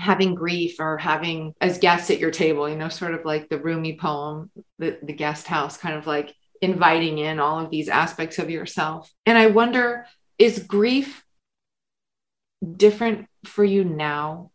[0.00, 3.58] having grief or having as guests at your table, you know, sort of like the
[3.58, 8.38] Rumi poem, the, the guest house, kind of like inviting in all of these aspects
[8.38, 9.12] of yourself.
[9.26, 10.06] And I wonder,
[10.38, 11.22] is grief
[12.76, 14.52] different for you now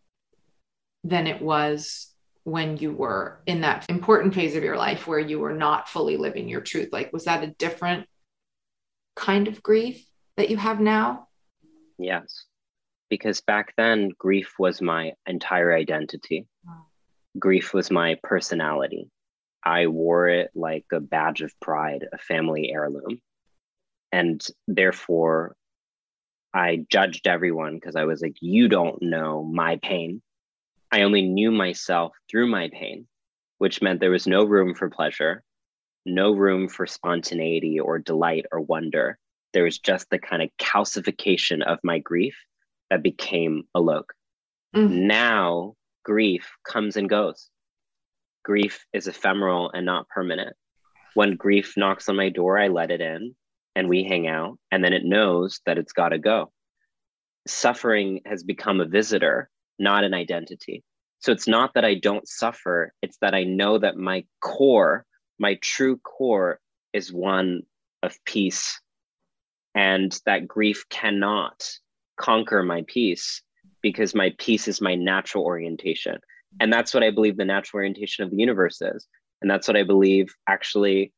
[1.04, 2.12] than it was
[2.43, 6.18] when you were in that important phase of your life where you were not fully
[6.18, 6.89] living your truth?
[6.91, 8.08] Like, was that a different
[9.16, 10.04] kind of grief
[10.38, 11.28] that you have now?
[12.00, 12.46] Yes.
[13.10, 16.47] Because back then, grief was my entire identity.
[16.66, 16.88] Wow.
[17.38, 19.10] Grief was my personality.
[19.64, 23.20] I wore it like a badge of pride, a family heirloom.
[24.12, 25.56] And therefore,
[26.53, 30.22] I judged everyone because I was like, you don't know my pain.
[30.91, 33.08] I only knew myself through my pain,
[33.58, 35.43] which meant there was no room for pleasure,
[36.06, 39.18] no room for spontaneity or delight or wonder.
[39.51, 42.38] There was just the kind of calcification of my grief
[42.90, 44.06] that became Alok.
[44.76, 45.08] Mm.
[45.08, 47.50] Now, grief comes and goes.
[48.44, 50.56] Grief is ephemeral and not permanent.
[51.14, 53.36] When grief knocks on my door, I let it in
[53.76, 56.52] and we hang out, and then it knows that it's got to go.
[57.48, 60.84] Suffering has become a visitor, not an identity.
[61.20, 65.06] So it's not that I don't suffer, it's that I know that my core,
[65.40, 66.60] my true core,
[66.94, 67.64] is one
[68.02, 68.80] of peace,
[69.74, 71.68] and that grief cannot
[72.18, 73.41] conquer my peace
[73.82, 76.18] because my peace is my natural orientation.
[76.59, 79.07] And that's what I believe the natural orientation of the universe is.
[79.41, 81.13] And that's what I believe actually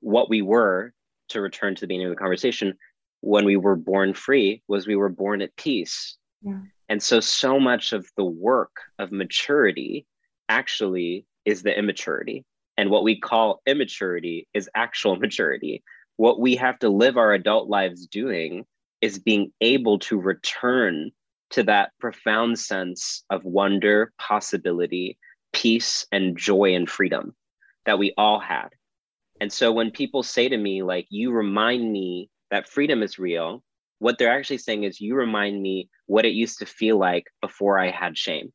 [0.00, 0.92] what we were
[1.30, 2.74] to return to the beginning of the conversation,
[3.20, 6.16] when we were born free, was we were born at peace.
[6.42, 6.60] Yeah.
[6.88, 10.06] And so, so much of the work of maturity
[10.48, 12.44] actually is the immaturity.
[12.76, 15.82] And what we call immaturity is actual maturity.
[16.16, 18.66] What we have to live our adult lives doing
[19.04, 21.10] is being able to return
[21.50, 25.18] to that profound sense of wonder, possibility,
[25.52, 27.34] peace, and joy and freedom
[27.84, 28.68] that we all had.
[29.42, 33.62] And so when people say to me, like, you remind me that freedom is real,
[33.98, 37.78] what they're actually saying is, you remind me what it used to feel like before
[37.78, 38.54] I had shame.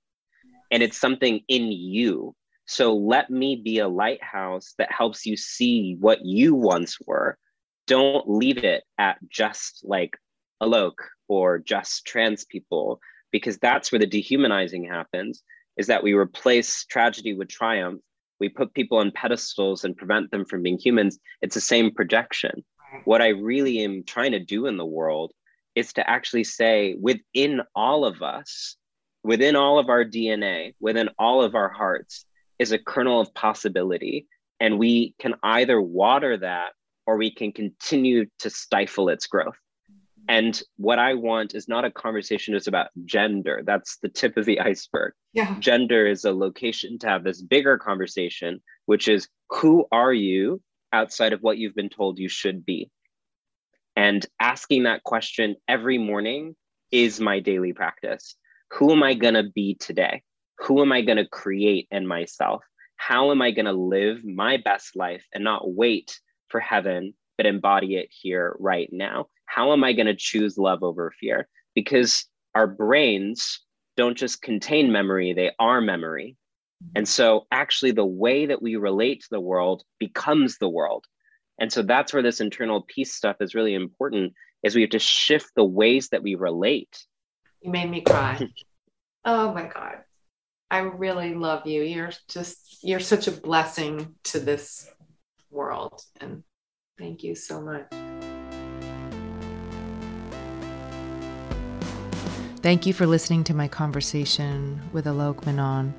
[0.72, 2.34] And it's something in you.
[2.66, 7.38] So let me be a lighthouse that helps you see what you once were.
[7.86, 10.18] Don't leave it at just like
[10.62, 10.94] Alok
[11.28, 13.00] or just trans people,
[13.32, 15.44] because that's where the dehumanizing happens,
[15.78, 18.02] is that we replace tragedy with triumph
[18.40, 22.64] we put people on pedestals and prevent them from being humans, it's the same projection.
[23.06, 25.32] What I really am trying to do in the world
[25.76, 28.78] is to actually say within all of us,
[29.24, 32.26] within all of our DNA, within all of our hearts,
[32.58, 34.28] is a kernel of possibility.
[34.60, 36.72] And we can either water that
[37.06, 39.58] or we can continue to stifle its growth.
[40.30, 43.64] And what I want is not a conversation just about gender.
[43.66, 45.14] That's the tip of the iceberg.
[45.34, 45.56] Yeah.
[45.60, 50.62] Gender is a location to have this bigger conversation, which is who are you
[50.94, 52.92] outside of what you've been told you should be?
[53.96, 56.56] And asking that question every morning
[56.92, 58.36] is my daily practice.
[58.74, 60.22] Who am I going to be today?
[60.60, 62.64] Who am I going to create in myself?
[62.98, 66.20] How am I going to live my best life and not wait
[66.50, 69.28] for heaven, but embody it here right now?
[69.50, 71.48] How am I going to choose love over fear?
[71.74, 72.26] Because
[72.56, 73.60] our brains
[73.98, 76.38] don't just contain memory, they are memory.
[76.96, 81.06] And so, actually, the way that we relate to the world becomes the world.
[81.60, 84.34] And so, that's where this internal peace stuff is really important
[84.64, 87.06] is we have to shift the ways that we relate.
[87.62, 88.40] You made me cry.
[89.26, 89.98] oh my God.
[90.72, 91.82] I really love you.
[91.82, 94.90] You're just, you're such a blessing to this
[95.50, 96.02] world.
[96.22, 96.44] And
[96.98, 98.09] thank you so much.
[102.62, 105.94] Thank you for listening to my conversation with Alok Menon.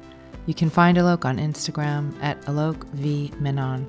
[0.44, 3.88] You can find Alok on Instagram at Alok V Menon.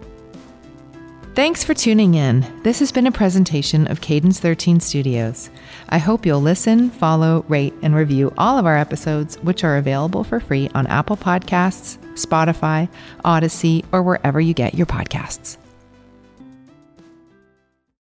[1.36, 2.46] Thanks for tuning in.
[2.64, 5.50] This has been a presentation of Cadence 13 Studios.
[5.90, 10.24] I hope you'll listen, follow, rate, and review all of our episodes, which are available
[10.24, 12.88] for free on Apple Podcasts, Spotify,
[13.26, 15.58] Audacy, or wherever you get your podcasts.